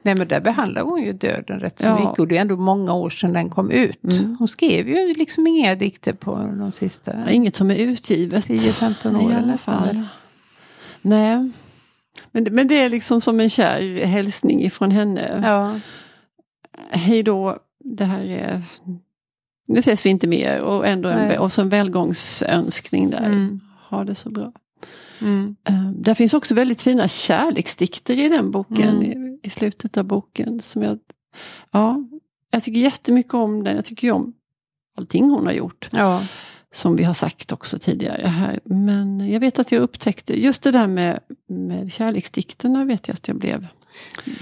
Nej 0.03 0.15
men 0.15 0.29
där 0.29 0.41
behandlar 0.41 0.83
hon 0.83 1.03
ju 1.03 1.13
döden 1.13 1.61
rätt 1.61 1.79
så 1.81 1.87
Ja. 1.89 2.01
mycket 2.01 2.19
och 2.19 2.29
det 2.29 2.37
är 2.37 2.41
ändå 2.41 2.57
många 2.57 2.93
år 2.95 3.11
sedan 3.11 3.33
den 3.33 3.51
kom 3.51 3.71
ut. 3.71 4.05
Mm. 4.05 4.37
Hon 4.39 4.49
skrev 4.49 4.89
ju 4.89 5.15
liksom 5.15 5.47
inga 5.47 5.75
dikter 5.75 6.13
på 6.13 6.37
de 6.59 6.73
sista 6.73 7.13
Ja, 7.25 7.31
Inget 7.31 7.57
som 7.57 7.71
är 7.71 7.75
utgivet. 7.77 8.45
10-15 8.49 9.13
I 9.23 9.25
åren 9.27 9.37
alla 9.37 9.47
nästan. 9.47 9.85
fall. 9.85 10.03
Nej. 11.03 11.51
Men, 12.33 12.45
det- 12.45 12.51
men 12.51 12.69
det 12.69 12.81
är 12.81 12.91
liksom 12.91 13.21
som 13.21 13.41
en 13.41 13.51
kär 13.51 14.05
hälsning 14.05 14.63
ifrån 14.65 14.91
henne. 14.91 15.43
Ja. 15.45 15.81
Hej 16.91 17.23
då, 17.23 17.59
det 17.85 18.05
här 18.05 18.25
är... 18.25 18.63
Nu 19.69 19.79
ses 19.79 20.07
vi 20.07 20.11
inte 20.11 20.27
mer 20.27 20.61
och 20.61 20.87
ändå 20.87 21.09
en, 21.09 21.39
och 21.39 21.53
så 21.53 21.61
en 21.63 21.69
välgångsönskning 21.69 23.11
där. 23.11 23.25
Mm. 23.27 23.61
Ha 23.91 24.05
det 24.05 24.15
så 24.15 24.31
bra. 24.31 24.53
Mm. 25.21 25.57
Uh, 25.71 25.91
där 25.91 26.15
finns 26.15 26.35
också 26.35 26.55
väldigt 26.55 26.83
fina 26.83 27.09
kärleksdikter 27.09 28.19
i 28.19 28.29
den 28.29 28.51
boken, 28.51 28.89
Mm. 28.89 29.03
i, 29.03 29.39
i 29.43 29.51
slutet 29.51 29.97
av 29.97 30.05
boken. 30.05 30.61
Som 30.61 30.83
jag, 30.83 30.99
ja, 31.73 32.05
jag 32.51 32.63
tycker 32.63 32.81
jättemycket 32.81 33.35
om 33.35 33.65
den. 33.65 33.77
Jag 33.77 33.85
tycker 33.85 34.07
ju 34.07 34.13
om 34.13 34.33
allting 34.99 35.25
hon 35.31 35.47
har 35.47 35.53
gjort. 35.53 35.89
Ja. 35.93 36.27
Som 36.75 36.97
vi 36.97 37.05
har 37.05 37.15
sagt 37.15 37.53
också 37.53 37.79
tidigare 37.79 38.27
här. 38.27 38.61
Men 38.65 39.31
jag 39.31 39.41
vet 39.41 39.59
att 39.59 39.73
jag 39.73 39.83
upptäckte 39.83 40.41
just 40.43 40.63
det 40.63 40.71
där 40.71 40.87
med, 40.87 41.21
med 41.49 41.93
kärleksdikterna 41.93 42.85
vet 42.85 43.09
jag 43.09 43.15
att 43.15 43.29
jag 43.29 43.37
blev 43.39 43.67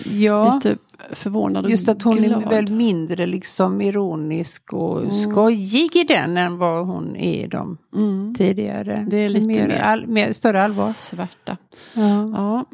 ja. 0.05 0.55
lite 0.55 0.77
förvånad 1.13 1.65
och 1.65 1.71
Just 1.71 1.89
att 1.89 2.03
hon 2.03 2.17
glad. 2.17 2.43
är 2.43 2.49
väl 2.51 2.73
mindre 2.73 3.27
liksom 3.27 3.81
ironisk 3.81 4.73
och 4.73 4.99
Mm. 5.01 5.13
skojig 5.13 5.97
i 5.97 6.05
den 6.05 6.37
än 6.37 6.59
vad 6.59 6.87
hon 6.87 7.17
är 7.17 7.45
i 7.45 7.47
de 7.47 7.79
mm. 7.97 8.35
tidigare. 8.35 9.07
Det 9.11 9.17
är 9.17 9.29
lite 9.29 9.47
mer, 9.47 9.69
mer- 9.69 9.81
all, 9.83 10.07
mer 10.07 10.33
större 10.33 10.63
allvar. 10.63 10.93
Svärta. 10.93 11.57
Ja. 11.95 12.29
Ja. 12.33 12.65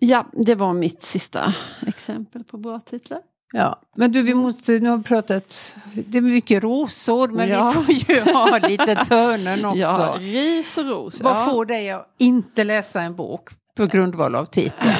ja, 0.00 0.26
det 0.32 0.54
var 0.54 0.72
mitt 0.72 1.02
sista 1.02 1.54
exempel 1.86 2.44
på 2.44 2.56
bra 2.58 2.80
titlar. 2.80 3.20
ja. 3.52 3.80
Men 3.96 4.12
du, 4.12 4.22
vi 4.22 4.34
måste, 4.34 4.72
nu 4.72 4.88
har 4.88 4.96
vi 4.96 5.02
pratat, 5.02 5.74
det 5.94 6.18
är 6.18 6.22
mycket 6.22 6.62
rosor 6.62 7.28
men 7.28 7.48
Ja. 7.48 7.74
vi 7.88 7.94
får 8.00 8.14
ju 8.16 8.32
ha 8.32 8.58
lite 8.68 8.94
törnen 9.04 9.64
också. 9.64 9.78
Ja, 9.80 10.16
ris 10.20 10.78
och 10.78 10.84
ros. 10.86 11.20
Vad 11.20 11.36
ja. 11.36 11.44
får 11.44 11.64
dig 11.66 11.90
att 11.90 12.14
inte 12.18 12.64
läsa 12.64 13.02
en 13.02 13.16
bok 13.16 13.48
på 13.76 13.86
grundval 13.86 14.34
av 14.34 14.44
titeln? 14.44 14.90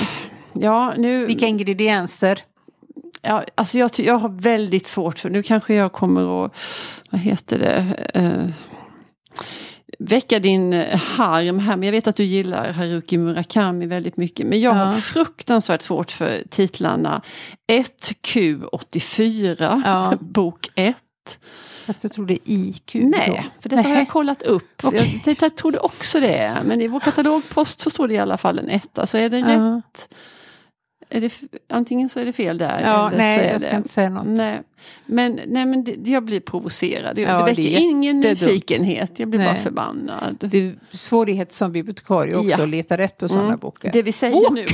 Ja, 0.53 0.95
nu, 0.97 1.27
Vilka 1.27 1.47
ingredienser? 1.47 2.39
ja, 3.23 3.45
alltså 3.55 3.79
jag, 3.79 3.91
jag 3.97 4.15
har 4.15 4.29
väldigt 4.29 4.87
svårt 4.87 5.19
för, 5.19 5.31
nu 5.31 5.43
kanske 5.43 5.75
jag 5.75 5.93
kommer 5.93 6.45
att, 6.45 6.53
vad 7.11 7.21
heter 7.21 7.59
det, 7.59 7.95
eh, 8.15 8.47
väcka 9.99 10.39
din 10.39 10.73
harm 10.95 11.59
här. 11.59 11.77
Men 11.77 11.83
jag 11.87 11.93
vet 11.93 12.07
att 12.07 12.17
du 12.17 12.25
gillar 12.25 12.73
Haruki 12.73 13.19
Murakami 13.19 13.87
väldigt 13.87 14.17
mycket. 14.17 14.47
Men 14.47 14.61
jag 14.61 14.77
Ja. 14.77 14.85
har 14.85 14.93
fruktansvärt 14.93 15.83
svårt 15.83 16.11
för 16.11 16.43
titlarna 16.51 17.23
1Q84, 17.73 19.83
Ja. 19.85 20.17
bok 20.21 20.69
1. 20.75 20.97
Fast 21.87 22.05
jag 22.05 22.13
tror 22.13 22.27
det 22.27 22.35
är 22.35 22.39
IQ. 22.45 22.95
Nej, 22.95 23.49
för 23.61 23.69
detta 23.69 23.83
har 23.89 23.95
jag 23.95 24.09
kollat 24.09 24.43
upp. 24.43 24.85
Okay. 24.85 25.21
Jag, 25.25 25.37
jag 25.41 25.57
trodde 25.57 25.79
också 25.79 26.21
det. 26.21 26.57
Men 26.65 26.81
i 26.81 26.87
vår 26.89 27.01
katalogpost 27.01 27.81
så 27.81 27.91
står 27.91 28.09
det 28.09 28.15
i 28.15 28.19
alla 28.19 28.39
fall 28.39 28.59
en 28.59 28.69
etta. 28.69 29.07
Så 29.07 29.19
är 29.19 29.29
det 29.29 29.37
-huh. 29.37 29.77
rätt 29.77 30.09
är 31.13 31.21
det, 31.21 31.33
antingen 31.69 32.09
så 32.09 32.21
är 32.21 32.25
det 32.25 32.33
fel 32.33 32.59
där. 32.59 32.81
Ja, 32.81 33.09
eller 33.09 33.19
nej, 33.19 33.39
så 33.39 33.45
är 33.45 33.53
jag 33.53 33.61
ska 33.61 33.71
det, 33.71 33.77
inte 33.77 33.89
säga 33.89 34.11
något. 34.11 34.27
Nej, 34.27 34.63
men, 35.07 35.41
nej, 35.47 35.67
men 35.67 35.85
det, 35.85 36.11
jag 36.11 36.25
blir 36.25 36.41
provocerad. 36.41 37.19
Ja, 37.19 37.39
det 37.39 37.45
väcker 37.45 37.79
ingen 37.79 38.21
nyfikenhet. 38.21 39.13
Jag 39.17 39.29
blir 39.29 39.39
nej. 39.39 39.49
bara 39.49 39.63
förbannad. 39.63 40.37
Det 40.51 40.59
är 40.59 40.75
svårighet 40.91 41.53
som 41.53 41.73
bibliotekarie 41.73 42.35
också 42.35 42.51
ja. 42.51 42.63
att 42.63 42.69
leta 42.69 42.99
rätt 42.99 43.19
på 43.19 43.29
sådana 43.29 43.49
mm. 43.49 43.59
böcker. 43.61 43.91
Det 43.93 44.03
vi 44.03 44.13
säger 44.13 44.51
nu. 44.51 44.65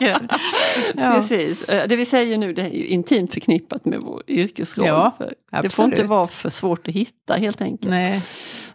ja. 0.00 1.12
Precis. 1.12 1.66
Det 1.66 1.96
vi 1.96 2.06
säger 2.06 2.38
nu 2.38 2.52
det 2.52 2.62
är 2.62 2.68
ju 2.68 2.86
intimt 2.86 3.32
förknippat 3.34 3.84
med 3.84 4.00
vår 4.00 4.22
yrkesroll. 4.26 4.86
Ja, 4.86 5.16
det 5.62 5.70
får 5.70 5.84
inte 5.84 6.04
vara 6.04 6.26
för 6.26 6.50
svårt 6.50 6.88
att 6.88 6.94
hitta 6.94 7.34
helt 7.34 7.60
enkelt. 7.60 7.90
Nej. 7.90 8.22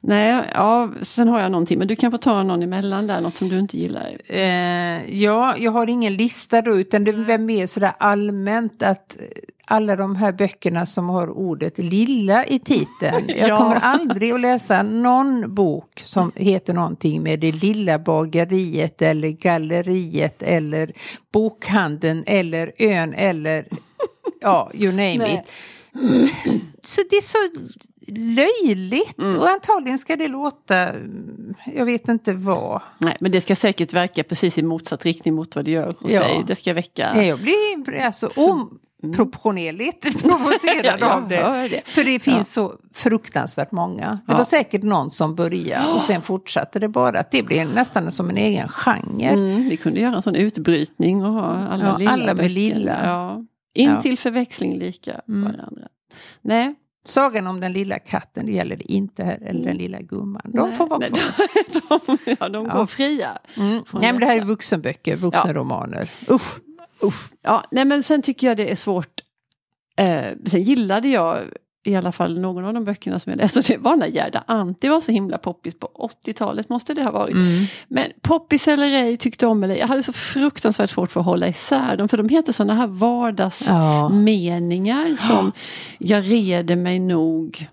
Nej, 0.05 0.51
ja, 0.53 0.89
sen 1.01 1.27
har 1.27 1.39
jag 1.39 1.51
någonting, 1.51 1.79
men 1.79 1.87
du 1.87 1.95
kan 1.95 2.11
få 2.11 2.17
ta 2.17 2.43
någon 2.43 2.63
emellan 2.63 3.07
där, 3.07 3.21
något 3.21 3.37
som 3.37 3.49
du 3.49 3.59
inte 3.59 3.77
gillar. 3.77 4.17
Eh, 4.27 5.15
ja, 5.21 5.57
jag 5.57 5.71
har 5.71 5.89
ingen 5.89 6.15
lista 6.15 6.61
då, 6.61 6.79
utan 6.79 7.03
det 7.03 7.11
är 7.11 7.37
mer 7.37 7.67
sådär 7.67 7.93
allmänt 7.97 8.83
att 8.83 9.17
alla 9.65 9.95
de 9.95 10.15
här 10.15 10.31
böckerna 10.31 10.85
som 10.85 11.09
har 11.09 11.29
ordet 11.29 11.77
lilla 11.77 12.45
i 12.45 12.59
titeln. 12.59 13.23
Jag 13.27 13.49
ja. 13.49 13.57
kommer 13.57 13.75
aldrig 13.75 14.31
att 14.31 14.39
läsa 14.39 14.83
någon 14.83 15.55
bok 15.55 16.01
som 16.03 16.31
heter 16.35 16.73
någonting 16.73 17.23
med 17.23 17.39
det 17.39 17.51
lilla 17.51 17.99
bageriet 17.99 19.01
eller 19.01 19.29
galleriet 19.29 20.43
eller 20.43 20.93
bokhandeln 21.31 22.23
eller 22.27 22.71
ön 22.77 23.13
eller 23.13 23.67
ja, 24.41 24.71
you 24.73 24.91
name 24.91 25.17
Nej. 25.17 25.43
it. 25.43 25.53
Så 26.83 27.01
det 27.09 27.15
är 27.15 27.21
så 27.21 27.37
löjligt 28.07 29.19
mm. 29.19 29.39
och 29.39 29.49
antagligen 29.49 29.97
ska 29.97 30.15
det 30.15 30.27
låta, 30.27 30.93
jag 31.65 31.85
vet 31.85 32.09
inte 32.09 32.33
vad. 32.33 32.81
Nej 32.97 33.17
men 33.19 33.31
det 33.31 33.41
ska 33.41 33.55
säkert 33.55 33.93
verka 33.93 34.23
precis 34.23 34.57
i 34.57 34.63
motsatt 34.63 35.05
riktning 35.05 35.33
mot 35.33 35.55
vad 35.55 35.65
det 35.65 35.71
gör 35.71 35.95
hos 35.99 36.11
ja. 36.11 36.19
dig. 36.19 36.43
Det 36.47 36.55
ska 36.55 36.73
väcka... 36.73 37.25
Jag 37.25 37.39
blir 37.39 37.99
alltså 37.99 38.29
oproportionerligt 38.35 40.05
mm. 40.05 40.17
provocerad 40.21 40.97
ja, 41.01 41.13
av 41.13 41.27
det. 41.27 41.67
det. 41.71 41.81
För 41.85 42.03
det 42.03 42.19
finns 42.19 42.37
ja. 42.37 42.43
så 42.43 42.75
fruktansvärt 42.93 43.71
många. 43.71 44.19
Det 44.27 44.33
var 44.33 44.43
säkert 44.43 44.83
någon 44.83 45.11
som 45.11 45.35
började 45.35 45.93
och 45.93 46.01
sen 46.01 46.21
fortsatte 46.21 46.79
det 46.79 46.87
bara. 46.87 47.19
Att 47.19 47.31
det 47.31 47.43
blev 47.43 47.73
nästan 47.73 48.11
som 48.11 48.29
en 48.29 48.37
egen 48.37 48.67
genre. 48.67 49.29
Mm, 49.29 49.69
vi 49.69 49.77
kunde 49.77 49.99
göra 49.99 50.15
en 50.15 50.21
sån 50.21 50.35
utbrytning 50.35 51.25
och 51.25 51.33
ha 51.33 51.67
alla 51.71 51.97
lilla 51.97 52.11
Alla 52.11 52.25
med 52.25 52.35
böcker. 52.35 52.49
lilla. 52.49 53.45
In 53.75 54.01
till 54.01 54.17
förväxling 54.17 54.77
lika 54.77 55.21
mm. 55.27 55.43
varandra. 55.43 55.87
Nej, 56.41 56.75
Sagan 57.05 57.47
om 57.47 57.59
den 57.59 57.73
lilla 57.73 57.99
katten, 57.99 58.45
det 58.45 58.51
gäller 58.51 58.75
det 58.75 58.91
inte 58.91 59.23
här, 59.23 59.39
eller 59.41 59.65
den 59.65 59.77
lilla 59.77 60.01
gumman. 60.01 60.41
De 60.45 60.67
nej, 60.67 60.77
får 60.77 60.87
vara 60.87 61.09
kvar. 61.09 61.99
de, 62.25 62.35
ja, 62.39 62.49
de 62.49 62.63
går 62.63 62.77
ja. 62.77 62.85
fria. 62.87 63.37
Mm. 63.57 63.83
Nej, 63.93 64.11
men 64.11 64.19
det 64.19 64.25
här 64.25 64.37
är 64.37 64.45
vuxenböcker, 64.45 65.15
vuxenromaner. 65.15 66.11
Ja. 66.27 66.35
Usch. 66.35 66.59
Usch. 67.03 67.31
Ja, 67.41 67.63
nej, 67.71 67.85
men 67.85 68.03
sen 68.03 68.21
tycker 68.21 68.47
jag 68.47 68.57
det 68.57 68.71
är 68.71 68.75
svårt. 68.75 69.21
Eh, 69.95 70.25
sen 70.49 70.63
gillade 70.63 71.07
jag 71.07 71.43
i 71.83 71.95
alla 71.95 72.11
fall 72.11 72.39
någon 72.39 72.65
av 72.65 72.73
de 72.73 72.85
böckerna 72.85 73.19
som 73.19 73.29
jag 73.29 73.37
läste. 73.37 73.59
Och 73.59 73.65
det 73.65 73.77
var 73.77 73.95
när 73.95 74.07
Gerda 74.07 74.43
Antti 74.47 74.87
var 74.87 75.01
så 75.01 75.11
himla 75.11 75.37
poppis 75.37 75.79
på 75.79 76.09
80-talet 76.25 76.69
måste 76.69 76.93
det 76.93 77.03
ha 77.03 77.11
varit. 77.11 77.33
Mm. 77.33 77.65
Men 77.87 78.11
poppis 78.21 78.67
eller 78.67 78.91
ej, 78.91 79.17
tyckte 79.17 79.47
om 79.47 79.63
eller 79.63 79.75
Jag 79.75 79.87
hade 79.87 80.03
så 80.03 80.13
fruktansvärt 80.13 80.89
svårt 80.89 81.11
för 81.11 81.19
att 81.19 81.25
hålla 81.25 81.47
isär 81.47 81.97
dem. 81.97 82.09
För 82.09 82.17
de 82.17 82.29
heter 82.29 82.53
sådana 82.53 82.75
här 82.75 82.87
vardagsmeningar 82.87 85.07
ja. 85.09 85.17
som 85.17 85.51
jag 85.99 86.31
reder 86.31 86.75
mig 86.75 86.99
nog 86.99 87.67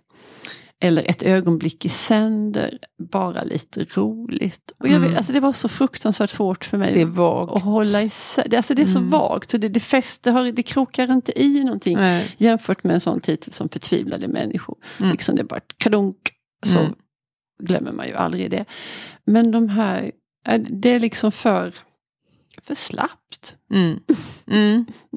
eller 0.80 1.10
ett 1.10 1.22
ögonblick 1.22 1.84
i 1.84 1.88
sänder, 1.88 2.78
bara 2.98 3.42
lite 3.42 3.84
roligt. 3.84 4.72
Och 4.78 4.88
jag 4.88 5.00
vet, 5.00 5.08
mm. 5.08 5.16
alltså 5.16 5.32
det 5.32 5.40
var 5.40 5.52
så 5.52 5.68
fruktansvärt 5.68 6.30
svårt 6.30 6.64
för 6.64 6.78
mig 6.78 7.02
att 7.02 7.62
hålla 7.62 8.02
isär. 8.02 8.48
Det, 8.48 8.56
alltså 8.56 8.74
det 8.74 8.82
är 8.82 8.86
så 8.86 8.98
mm. 8.98 9.10
vagt, 9.10 9.50
så 9.50 9.58
det, 9.58 9.68
det, 9.68 9.80
fäster, 9.80 10.52
det 10.52 10.62
krokar 10.62 11.12
inte 11.12 11.42
i 11.42 11.64
någonting 11.64 11.96
Nej. 11.96 12.34
jämfört 12.38 12.84
med 12.84 12.94
en 12.94 13.00
sån 13.00 13.20
titel 13.20 13.52
som 13.52 13.68
Förtvivlade 13.68 14.28
människor. 14.28 14.78
Mm. 14.98 15.12
Liksom 15.12 15.36
det 15.36 15.42
är 15.42 15.46
bara 15.46 15.60
kadunk, 15.76 16.32
så 16.66 16.78
mm. 16.78 16.94
glömmer 17.62 17.92
man 17.92 18.06
ju 18.06 18.14
aldrig 18.14 18.50
det. 18.50 18.64
Men 19.24 19.50
de 19.50 19.68
här, 19.68 20.10
det 20.70 20.88
är 20.88 21.00
liksom 21.00 21.32
för, 21.32 21.74
för 22.62 22.74
slappt. 22.74 23.56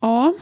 Ja. 0.00 0.34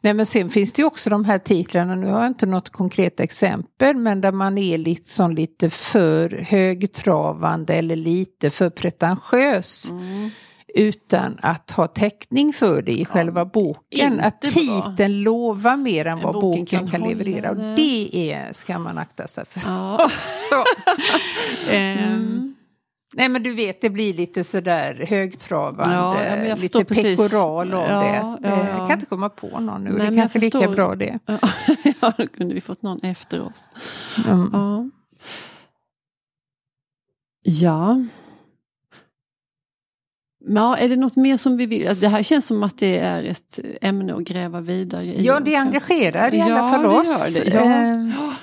Nej 0.00 0.14
men 0.14 0.26
sen 0.26 0.50
finns 0.50 0.72
det 0.72 0.82
ju 0.82 0.86
också 0.86 1.10
de 1.10 1.24
här 1.24 1.38
titlarna, 1.38 1.94
nu 1.94 2.06
har 2.06 2.18
jag 2.18 2.26
inte 2.26 2.46
något 2.46 2.70
konkret 2.70 3.20
exempel, 3.20 3.96
men 3.96 4.20
där 4.20 4.32
man 4.32 4.58
är 4.58 4.78
liksom 4.78 5.34
lite 5.34 5.70
för 5.70 6.30
högtravande 6.30 7.74
eller 7.74 7.96
lite 7.96 8.50
för 8.50 8.70
pretentiös. 8.70 9.90
Mm. 9.90 10.30
Utan 10.74 11.38
att 11.42 11.70
ha 11.70 11.86
täckning 11.86 12.52
för 12.52 12.82
det 12.82 12.92
i 12.92 13.00
ja, 13.00 13.06
själva 13.06 13.44
boken. 13.44 14.20
Att 14.20 14.40
titeln 14.40 14.96
bra. 14.96 15.06
lovar 15.32 15.76
mer 15.76 16.06
än 16.06 16.20
vad 16.20 16.34
boken, 16.34 16.64
boken 16.64 16.66
kan, 16.66 16.90
kan 16.90 17.08
leverera. 17.08 17.50
Och 17.50 17.56
det 17.56 18.32
är, 18.32 18.52
ska 18.52 18.78
man 18.78 18.98
akta 18.98 19.26
sig 19.26 19.44
för. 19.50 19.60
Ja. 19.70 20.10
mm. 21.70 22.57
Nej 23.12 23.28
men 23.28 23.42
du 23.42 23.54
vet 23.54 23.80
det 23.80 23.90
blir 23.90 24.14
lite 24.14 24.44
sådär 24.44 25.04
högtravande, 25.08 26.48
ja, 26.48 26.54
lite 26.54 26.84
pekoral 26.84 27.74
av 27.74 27.90
ja, 27.90 28.38
det. 28.40 28.48
Ja, 28.48 28.68
jag 28.68 28.76
kan 28.76 28.92
inte 28.92 29.06
komma 29.06 29.28
på 29.28 29.60
någon 29.60 29.84
nu, 29.84 29.90
Nej, 29.90 30.10
det 30.10 30.16
kanske 30.16 30.38
är 30.38 30.40
lika 30.40 30.68
bra 30.68 30.94
det. 30.94 31.18
ja, 32.00 32.12
då 32.18 32.26
kunde 32.26 32.54
vi 32.54 32.60
fått 32.60 32.82
någon 32.82 32.98
efter 33.02 33.40
oss. 33.40 33.64
Mm. 34.26 34.90
Ja. 37.42 38.00
ja. 40.38 40.76
Är 40.76 40.88
det 40.88 40.96
något 40.96 41.16
mer 41.16 41.36
som 41.36 41.56
vi 41.56 41.66
vill? 41.66 42.00
Det 42.00 42.08
här 42.08 42.22
känns 42.22 42.46
som 42.46 42.62
att 42.62 42.78
det 42.78 42.98
är 42.98 43.24
ett 43.24 43.58
ämne 43.80 44.14
att 44.14 44.24
gräva 44.24 44.60
vidare 44.60 45.04
i. 45.04 45.24
Ja, 45.24 45.40
det 45.40 45.54
engagerar 45.54 46.34
i 46.34 46.40
alla 46.40 46.70
fall 46.70 46.86
oss. 46.86 47.38
Ja. 47.44 48.34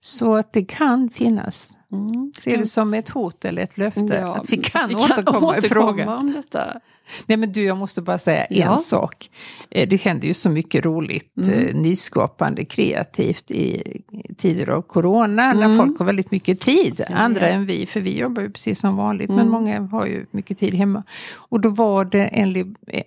Så 0.00 0.34
att 0.34 0.52
det 0.52 0.64
kan 0.64 1.10
finnas. 1.10 1.76
Mm. 1.94 2.32
Ser 2.38 2.58
det 2.58 2.66
som 2.66 2.94
ett 2.94 3.08
hot 3.08 3.44
eller 3.44 3.62
ett 3.62 3.78
löfte 3.78 4.18
ja, 4.20 4.36
att 4.36 4.52
vi 4.52 4.56
kan, 4.56 4.88
vi 4.88 4.94
kan 4.94 5.04
återkomma, 5.04 5.48
återkomma 5.48 5.58
i 5.58 5.62
frågan. 5.62 6.08
Om 6.08 6.32
detta. 6.32 6.80
Nej 7.26 7.36
men 7.36 7.52
du, 7.52 7.64
jag 7.64 7.76
måste 7.76 8.02
bara 8.02 8.18
säga 8.18 8.46
ja. 8.50 8.72
en 8.72 8.78
sak. 8.78 9.30
Eh, 9.70 9.88
det 9.88 9.96
händer 9.96 10.28
ju 10.28 10.34
så 10.34 10.50
mycket 10.50 10.84
roligt, 10.84 11.36
mm. 11.36 11.50
Eh, 11.50 11.74
nyskapande, 11.74 12.64
kreativt 12.64 13.50
i 13.50 13.82
tider 14.36 14.68
av 14.68 14.82
corona 14.82 15.44
mm. 15.44 15.58
när 15.58 15.78
folk 15.78 15.98
har 15.98 16.06
väldigt 16.06 16.30
mycket 16.30 16.60
tid. 16.60 17.04
Andra 17.10 17.48
än 17.48 17.66
vi, 17.66 17.86
för 17.86 18.00
vi 18.00 18.18
jobbar 18.18 18.42
ju 18.42 18.50
precis 18.50 18.80
som 18.80 18.96
vanligt, 18.96 19.28
men 19.30 19.38
mm. 19.38 19.52
många 19.52 19.80
har 19.80 20.06
ju 20.06 20.26
mycket 20.30 20.58
tid 20.58 20.74
hemma. 20.74 21.02
Och 21.34 21.60
då 21.60 21.68
var 21.68 22.04
det 22.04 22.24
en, 22.26 22.56
eh, 22.86 23.02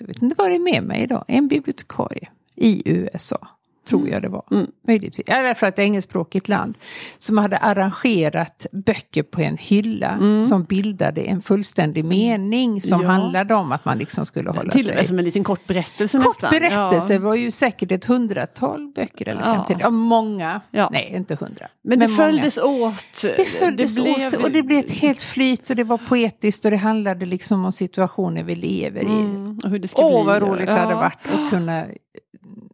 jag 0.00 0.06
vet 0.06 0.22
inte 0.22 0.34
vad 0.38 0.50
det 0.50 0.54
är 0.54 0.74
med 0.74 0.82
mig 0.82 1.02
idag, 1.02 1.24
en 1.28 1.48
bibliotekarie 1.48 2.28
i 2.56 2.82
USA 2.84 3.48
tror 3.90 4.08
jag 4.08 4.22
det 4.22 4.28
var. 4.28 4.44
Mm. 4.50 4.66
Möjligtvis. 4.86 5.26
Ja, 5.28 5.54
för 5.54 5.66
att 5.66 5.76
det 5.76 5.82
är 5.82 5.86
engelskspråkigt 5.86 6.48
land. 6.48 6.78
Som 7.18 7.38
hade 7.38 7.58
arrangerat 7.58 8.66
böcker 8.72 9.22
på 9.22 9.40
en 9.40 9.56
hylla 9.56 10.08
mm. 10.08 10.40
som 10.40 10.64
bildade 10.64 11.20
en 11.20 11.42
fullständig 11.42 12.04
mening 12.04 12.80
som 12.80 13.02
ja. 13.02 13.08
handlade 13.08 13.54
om 13.54 13.72
att 13.72 13.84
man 13.84 13.98
liksom 13.98 14.26
skulle 14.26 14.50
hålla 14.50 14.70
Till 14.70 14.72
sig... 14.72 14.80
Till 14.82 14.90
och 14.90 14.96
med 14.96 15.06
som 15.06 15.18
en 15.18 15.24
liten 15.24 15.44
kort 15.44 15.66
berättelse 15.66 16.18
Kort 16.18 16.42
nästan. 16.42 16.50
berättelse 16.50 17.14
ja. 17.14 17.20
var 17.20 17.34
ju 17.34 17.50
säkert 17.50 17.92
ett 17.92 18.04
hundratal 18.04 18.92
böcker 18.94 19.28
eller 19.28 19.40
ja. 19.40 19.64
50. 19.68 19.76
Ja, 19.80 19.90
många. 19.90 20.60
Nej, 20.70 21.12
inte 21.16 21.34
hundra. 21.34 21.66
Men, 21.82 21.98
men 21.98 22.08
det 22.08 22.16
följdes 22.16 22.58
åt. 22.58 23.22
Det 23.22 23.44
följdes 23.44 23.96
det 23.96 24.02
blev... 24.02 24.26
åt 24.26 24.34
och 24.34 24.50
det 24.50 24.62
blev 24.62 24.78
ett 24.78 24.90
helt 24.90 25.22
flyt 25.22 25.70
och 25.70 25.76
det 25.76 25.84
var 25.84 25.98
poetiskt 25.98 26.64
och 26.64 26.70
det 26.70 26.76
handlade 26.76 27.26
liksom 27.26 27.64
om 27.64 27.72
situationer 27.72 28.42
vi 28.42 28.54
lever 28.54 29.00
i. 29.00 29.04
Mm. 29.04 29.58
Och 29.64 29.70
hur 29.70 29.78
det 29.78 29.88
ska 29.88 30.02
Åh, 30.02 30.24
bli. 30.24 30.32
vad 30.32 30.42
roligt 30.42 30.66
det 30.66 30.72
hade 30.72 30.94
varit 30.94 31.18
att 31.32 31.50
kunna 31.50 31.84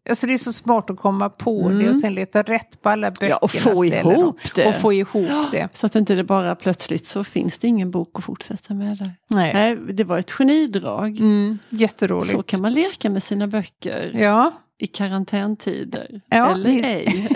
Alltså 0.08 0.26
det 0.26 0.32
är 0.32 0.38
så 0.38 0.52
smart 0.52 0.90
att 0.90 0.96
komma 0.96 1.28
på 1.28 1.62
mm. 1.62 1.78
det 1.78 1.88
och 1.88 1.96
sen 1.96 2.14
leta 2.14 2.42
rätt 2.42 2.82
på 2.82 2.88
alla 2.88 3.10
böckerna. 3.10 3.30
Ja, 3.30 3.36
och 3.36 3.50
få 3.50 3.84
ihop 3.84 4.38
det. 4.54 4.66
Och 4.66 4.74
få 4.74 4.92
ihop 4.92 5.26
ja, 5.28 5.48
det. 5.52 5.68
Så 5.72 5.86
att 5.86 5.94
inte 5.94 6.14
det 6.14 6.24
bara 6.24 6.54
plötsligt 6.54 7.06
så 7.06 7.24
finns 7.24 7.58
det 7.58 7.68
ingen 7.68 7.90
bok 7.90 8.10
att 8.12 8.24
fortsätta 8.24 8.74
med 8.74 8.98
där. 8.98 9.12
Nej. 9.30 9.54
Nej 9.54 9.76
det 9.76 10.04
var 10.04 10.18
ett 10.18 10.30
genidrag. 10.30 11.18
Mm, 11.18 11.58
jätteroligt. 11.70 12.30
Så 12.30 12.42
kan 12.42 12.60
man 12.62 12.72
leka 12.72 13.10
med 13.10 13.22
sina 13.22 13.46
böcker. 13.46 14.10
Ja. 14.14 14.52
I 14.78 14.86
karantäntider. 14.86 16.20
Ja, 16.28 16.52
Eller 16.52 16.70
ni... 16.70 16.80
ej. 16.80 17.28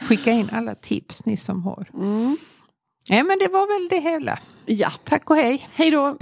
Skicka 0.00 0.30
in 0.30 0.50
alla 0.52 0.74
tips 0.74 1.26
ni 1.26 1.36
som 1.36 1.62
har. 1.62 1.88
Mm. 1.94 2.36
Ja 3.08 3.24
men 3.24 3.38
det 3.38 3.48
var 3.48 3.78
väl 3.78 3.88
det 3.88 4.10
hela. 4.10 4.38
Ja. 4.66 4.92
Tack 5.04 5.30
och 5.30 5.36
hej. 5.36 5.68
Hej 5.74 5.90
då. 5.90 6.16